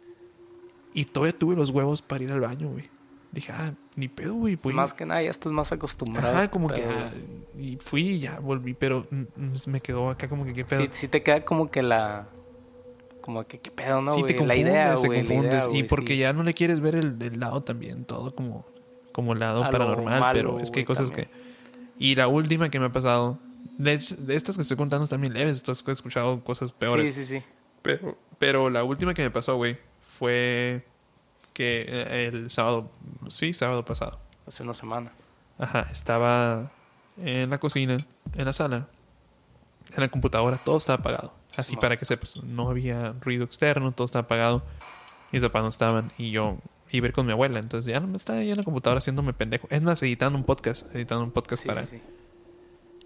[0.94, 2.89] Y todavía tuve los huevos para ir al baño, güey.
[3.32, 4.56] Dije, ah, ni pedo, güey.
[4.56, 6.30] Pues más que nada ya estás más acostumbrado.
[6.30, 6.84] Ajá, este como que.
[6.84, 7.12] ah,
[7.58, 10.82] y fui y ya volví, pero mm, mm, me quedó acá como que, ¿qué pedo?
[10.82, 12.28] Sí, sí te queda como que la...
[13.22, 14.34] Como que qué pedo, ¿no, sí, güey?
[14.34, 15.24] te confundes, la idea, te güey.
[15.24, 16.20] la idea, y güey, porque sí.
[16.20, 18.66] ya no le quieres ver el, el lado también, todo como,
[19.14, 21.30] como lado paranormal, malo, pero es que hay cosas también.
[21.30, 21.44] que...
[21.98, 23.39] Y la última que me ha pasado,
[23.78, 27.16] de, estas que estoy contando están bien leves, que he escuchado cosas peores.
[27.16, 27.46] Sí, sí, sí.
[27.82, 29.78] Pero, pero la última que me pasó, güey,
[30.18, 30.86] fue
[31.53, 32.91] que eh, el sábado,
[33.30, 34.20] sí, sábado pasado.
[34.47, 35.11] Hace una semana.
[35.57, 36.72] Ajá, estaba
[37.18, 37.97] en la cocina,
[38.36, 38.88] en la sala,
[39.95, 41.34] en la computadora, todo estaba apagado.
[41.55, 44.64] Así para que sepas, no había ruido externo, todo estaba apagado.
[45.32, 46.57] Mis papás no estaban y yo
[46.91, 47.59] iba a ir con mi abuela.
[47.59, 49.68] Entonces ya no me estaba ahí en la computadora haciéndome pendejo.
[49.70, 52.01] Es más, editando un podcast, editando un podcast Sí, para, sí, sí.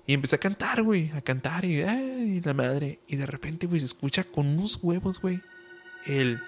[0.05, 2.99] Y empecé a cantar, güey, a cantar y, ay, la madre.
[3.07, 5.41] Y de repente, güey, se escucha con unos huevos, güey,
[6.05, 6.41] el...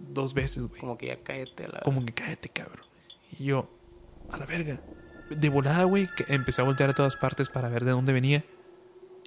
[0.00, 0.80] dos veces, güey.
[0.80, 2.86] Como que ya cállate a la Como que cállate, cabrón.
[3.38, 3.70] Y yo,
[4.30, 4.80] a la verga.
[5.30, 8.44] De volada, güey, que empecé a voltear a todas partes para ver de dónde venía.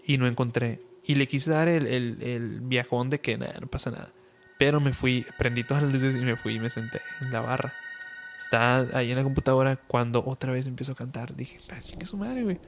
[0.06, 0.82] Y no encontré.
[1.04, 4.12] Y le quise dar el, el, el viajón de que nada, no pasa nada.
[4.58, 7.42] Pero me fui, prendí todas las luces y me fui y me senté en la
[7.42, 7.74] barra.
[8.40, 11.36] Estaba ahí en la computadora cuando otra vez empiezo a cantar.
[11.36, 12.60] Dije, pues chingue su madre, güey.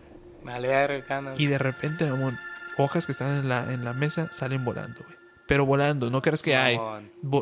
[0.43, 1.33] Me cana.
[1.37, 2.33] Y de repente, amor,
[2.77, 5.18] hojas que estaban en la, en la mesa salen volando, güey.
[5.49, 6.79] Pero volando, no creas que hay.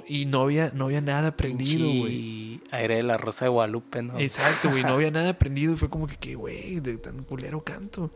[0.08, 2.62] Y no había, no había nada prendido, Pinche güey.
[2.72, 4.18] Aire de la Rosa de Guadalupe, ¿no?
[4.18, 4.82] Exacto, güey.
[4.82, 5.74] No había nada aprendido.
[5.74, 6.80] Y fue como que, ¿qué, güey?
[6.80, 8.10] De tan culero canto.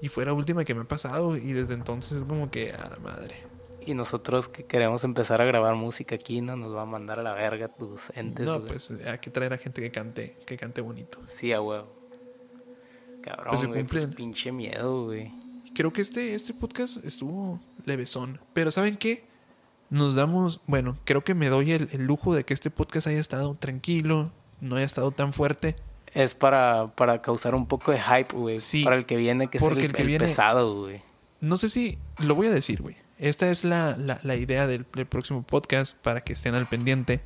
[0.00, 1.36] Y fue la última que me ha pasado.
[1.36, 3.34] Y desde entonces es como que, a la madre.
[3.84, 6.54] Y nosotros que queremos empezar a grabar música aquí, ¿no?
[6.54, 8.46] Nos va a mandar a la verga tus entes.
[8.46, 11.18] no, pues hay que traer a gente que cante, que cante bonito.
[11.26, 11.92] Sí, a huevo.
[13.22, 15.32] Cabrón, Pues güey, pues pinche miedo, güey.
[15.74, 18.38] Creo que este, este podcast estuvo levesón.
[18.52, 19.31] Pero ¿saben qué?
[19.92, 23.20] Nos damos, bueno, creo que me doy el, el lujo de que este podcast haya
[23.20, 24.32] estado tranquilo,
[24.62, 25.76] no haya estado tan fuerte.
[26.14, 28.58] Es para, para causar un poco de hype, güey.
[28.58, 31.02] Sí, para el que viene, que es el, el que el viene- pesado, güey.
[31.40, 32.96] No sé si lo voy a decir, güey.
[33.18, 37.20] Esta es la, la- la idea del, del próximo podcast para que estén al pendiente.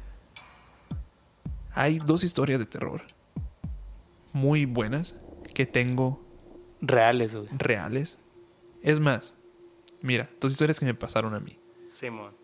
[1.72, 3.02] Hay dos historias de terror
[4.32, 5.16] muy buenas
[5.54, 6.20] que tengo
[6.80, 7.48] Reales, güey.
[7.56, 8.18] reales.
[8.82, 9.34] Es más,
[10.02, 11.58] mira, dos historias que me pasaron a mí.
[11.88, 12.34] Simón.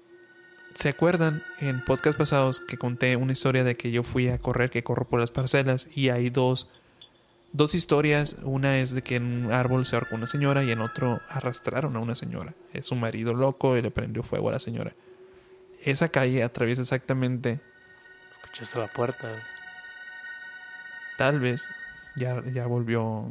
[0.75, 4.71] ¿Se acuerdan en podcast pasados que conté una historia de que yo fui a correr,
[4.71, 6.69] que corro por las parcelas y hay dos,
[7.53, 8.37] dos historias?
[8.43, 11.97] Una es de que en un árbol se ahorcó una señora y en otro arrastraron
[11.97, 12.55] a una señora.
[12.73, 14.95] Es su marido loco y le prendió fuego a la señora.
[15.85, 17.61] Esa calle atraviesa exactamente,
[18.31, 19.29] Escuchaste la puerta,
[21.19, 21.69] tal vez,
[22.17, 23.27] ya, ya volvió,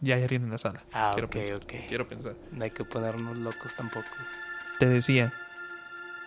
[0.00, 0.82] ya hay alguien en la sala.
[0.92, 1.72] Ah, quiero ok, pensar, ok.
[1.88, 2.34] Quiero pensar.
[2.50, 4.08] No hay que ponernos locos tampoco.
[4.78, 5.32] te decía,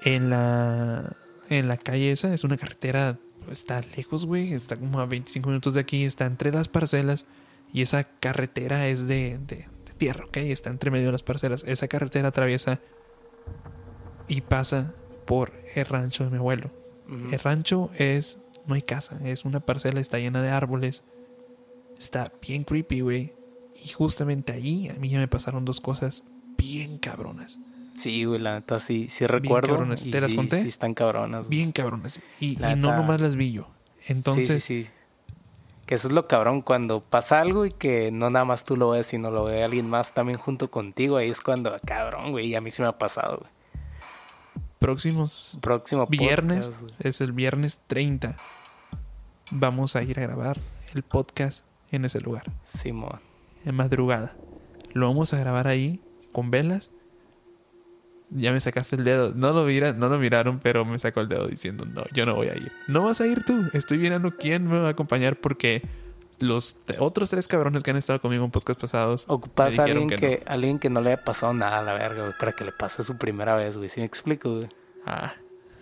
[0.05, 1.15] en la,
[1.49, 3.17] en la calle esa es una carretera,
[3.51, 7.25] está lejos, güey, está como a 25 minutos de aquí, está entre las parcelas
[7.71, 10.37] y esa carretera es de, de- de tierra, ¿ok?
[10.37, 11.63] Está entre medio de las parcelas.
[11.67, 12.79] Esa carretera atraviesa
[14.27, 14.93] y pasa
[15.25, 16.71] por el rancho de mi abuelo.
[17.31, 21.03] El rancho es, no hay casa, es una parcela, está llena de árboles.
[21.99, 23.33] Está bien creepy, güey.
[23.83, 26.23] Y justamente ahí a mí ya me pasaron dos cosas
[26.57, 27.59] bien cabronas.
[27.95, 29.69] Sí, güey, la neta sí, sí recuerdo.
[29.69, 30.05] cabronas.
[30.05, 30.61] y ¿Te las sí, conté?
[30.61, 31.47] Sí, están cabronas.
[31.47, 31.57] güey.
[31.57, 32.21] Bien cabronas.
[32.39, 33.67] Y, y no nomás las vi yo.
[34.07, 34.89] Entonces, Sí, sí, sí.
[35.85, 38.91] Que eso es lo cabrón, cuando pasa algo y que no nada más tú lo
[38.91, 42.55] ves, sino lo ve alguien más también junto contigo, ahí es cuando, cabrón, güey, y
[42.55, 43.51] a mí sí me ha pasado, güey.
[44.79, 48.35] próximos Próximo viernes, podcast, es el viernes 30,
[49.51, 50.57] vamos a ir a grabar
[50.93, 53.19] el podcast en ese lugar, Simón.
[53.65, 54.35] en madrugada.
[54.93, 55.99] Lo vamos a grabar ahí
[56.31, 56.91] con velas.
[58.29, 59.33] Ya me sacaste el dedo.
[59.35, 62.35] No lo, mira, no lo miraron, pero me sacó el dedo diciendo, no, yo no
[62.35, 62.71] voy a ir.
[62.87, 63.65] No vas a ir tú.
[63.73, 65.83] Estoy mirando quién me va a acompañar porque
[66.39, 70.15] los otros tres cabrones que han estado conmigo en podcast pasados Ocupas a alguien que
[70.15, 72.71] que, alguien que no le haya pasado nada a la verga, güey, para que le
[72.71, 73.89] pase su primera vez, güey.
[73.89, 74.69] ¿Sí me explico, güey?
[75.05, 75.33] Ah,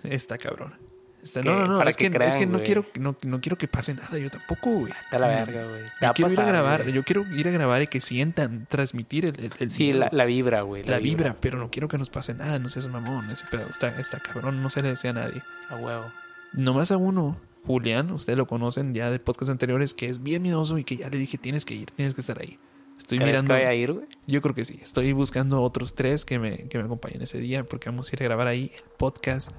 [0.04, 0.81] está cabrón.
[1.24, 1.82] Está- Que- no, no, no.
[1.84, 2.66] Es que que, es crean, que no güey.
[2.66, 4.18] quiero, no, no quiero que pase nada.
[4.18, 4.94] Yo tampoco, güey.
[5.12, 5.84] De la verga, güey.
[6.00, 6.82] Te Yo quiero ir a pasar, grabar.
[6.84, 6.94] güey.
[6.96, 10.26] Yo quiero ir a grabar y que sientan, transmitir el, el, el Sí, la, la
[10.26, 10.84] vibra, güey.
[10.84, 12.58] la vibra, pero no quiero que nos pase nada.
[12.60, 13.30] No seas mamón.
[13.30, 14.62] Ese pedo está, está cabrón.
[14.64, 15.42] No se le desea a nadie.
[15.70, 16.06] A huevo.
[16.54, 20.78] Nomás a uno, Julián, ustedes lo conocen ya de podcasts anteriores, que es bien miedoso
[20.78, 22.58] y que ya le dije, tienes que ir, tienes que estar ahí.
[22.98, 23.56] Estoy ¿Crees mirando.
[23.56, 24.06] que a ir, güey?
[24.28, 24.80] Yo creo que sí.
[24.84, 28.22] Estoy buscando otros tres que me, que me acompañen ese día porque vamos a ir
[28.22, 29.50] a grabar ahí el podcast.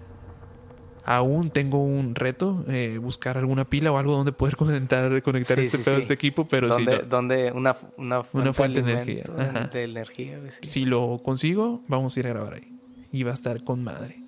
[1.04, 5.64] Aún tengo un reto, eh, buscar alguna pila o algo donde poder conectar, conectar Sí,
[5.66, 6.00] este sí, pedo, sí.
[6.02, 9.66] este equipo, pero si ¿Dónde, lo, dónde una, una fuente, fuente de energía, ajá.
[9.68, 12.68] De energía, si lo consigo, vamos a ir a grabar ahí.
[13.12, 14.22] Y va a estar con madre.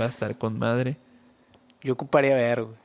[0.00, 0.96] Va a estar con madre.
[1.82, 2.76] Yo ocuparía ver, güey.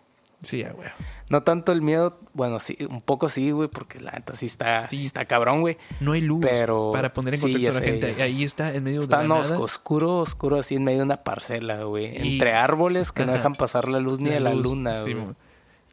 [0.44, 0.90] Sí, ya, güey.
[1.30, 4.86] No tanto el miedo, bueno, sí, un poco sí, güey, porque la neta sí está,
[4.88, 4.98] Sí.
[4.98, 5.78] sí está cabrón, güey.
[6.00, 8.22] No hay luz Pero- para poner en sí, contexto ya a la sé, gente.
[8.24, 9.58] Ahí está en medio Está de la nada.
[9.58, 12.16] oscuro, oscuro, así en medio de una parcela, güey.
[12.24, 14.96] Y- Entre árboles que no dejan pasar la luz ni La de la luz, luna,
[14.96, 15.34] sí, güey.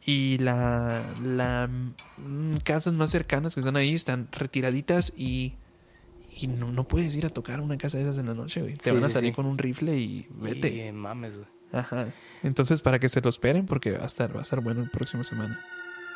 [0.05, 1.69] Y la, la
[2.17, 5.53] mm, casas más cercanas que están ahí están retiraditas y,
[6.39, 8.73] y no, no puedes ir a tocar una casa de esas en la noche, güey.
[8.75, 9.35] Te Sí, van a sí, salir sí.
[9.35, 10.87] con un rifle y vete.
[10.87, 11.47] Y, mames, güey.
[11.71, 12.07] Ajá.
[12.43, 14.89] Entonces, para que se lo esperen, porque va a estar, va a estar bueno la
[14.89, 15.59] próxima semana.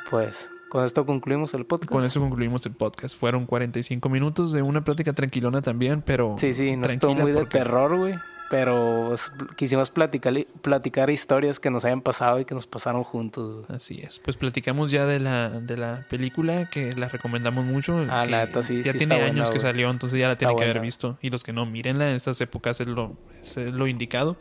[0.09, 1.91] Pues, con esto concluimos el podcast.
[1.91, 3.17] Con eso concluimos el podcast.
[3.17, 6.35] Fueron 45 minutos de una plática tranquilona también, pero.
[6.37, 8.15] Sí, sí, no estuvo muy de terror, güey.
[8.47, 9.15] Pero
[9.55, 13.65] quisimos platicar, platicar historias que nos hayan pasado y que nos pasaron juntos.
[13.69, 14.19] Así es.
[14.19, 18.05] Pues platicamos ya de la, de la película que la recomendamos mucho.
[18.07, 20.33] Ah, que la neta, sí, Ya sí tiene años buena, que salió, entonces ya la
[20.33, 21.17] Está tienen que haber visto.
[21.21, 22.09] Y los que no, mírenla.
[22.11, 24.37] En estas épocas es lo, es lo indicado.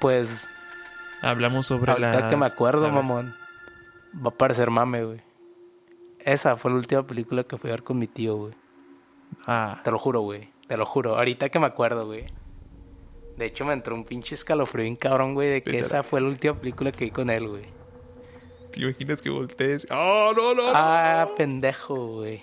[0.00, 0.48] Pues
[1.22, 2.30] Hablamos sobre ahorita la.
[2.30, 3.34] que me acuerdo, mamón,
[4.14, 5.20] va a parecer mame, güey.
[6.18, 8.54] Esa fue la última película que fui a ver con mi tío, güey.
[9.46, 10.50] Ah, Te lo juro, güey.
[10.66, 11.16] Te lo juro.
[11.16, 12.26] Ahorita que me acuerdo, güey.
[13.36, 16.28] De hecho, me entró un pinche escalofrío bien cabrón, güey, de que esa fue la
[16.28, 17.64] última película que vi con él, güey.
[18.72, 19.86] ¿te imaginas que voltees?
[19.90, 20.64] ¡Oh, no, no!
[20.64, 20.72] no!
[20.74, 22.42] Ah, pendejo, güey.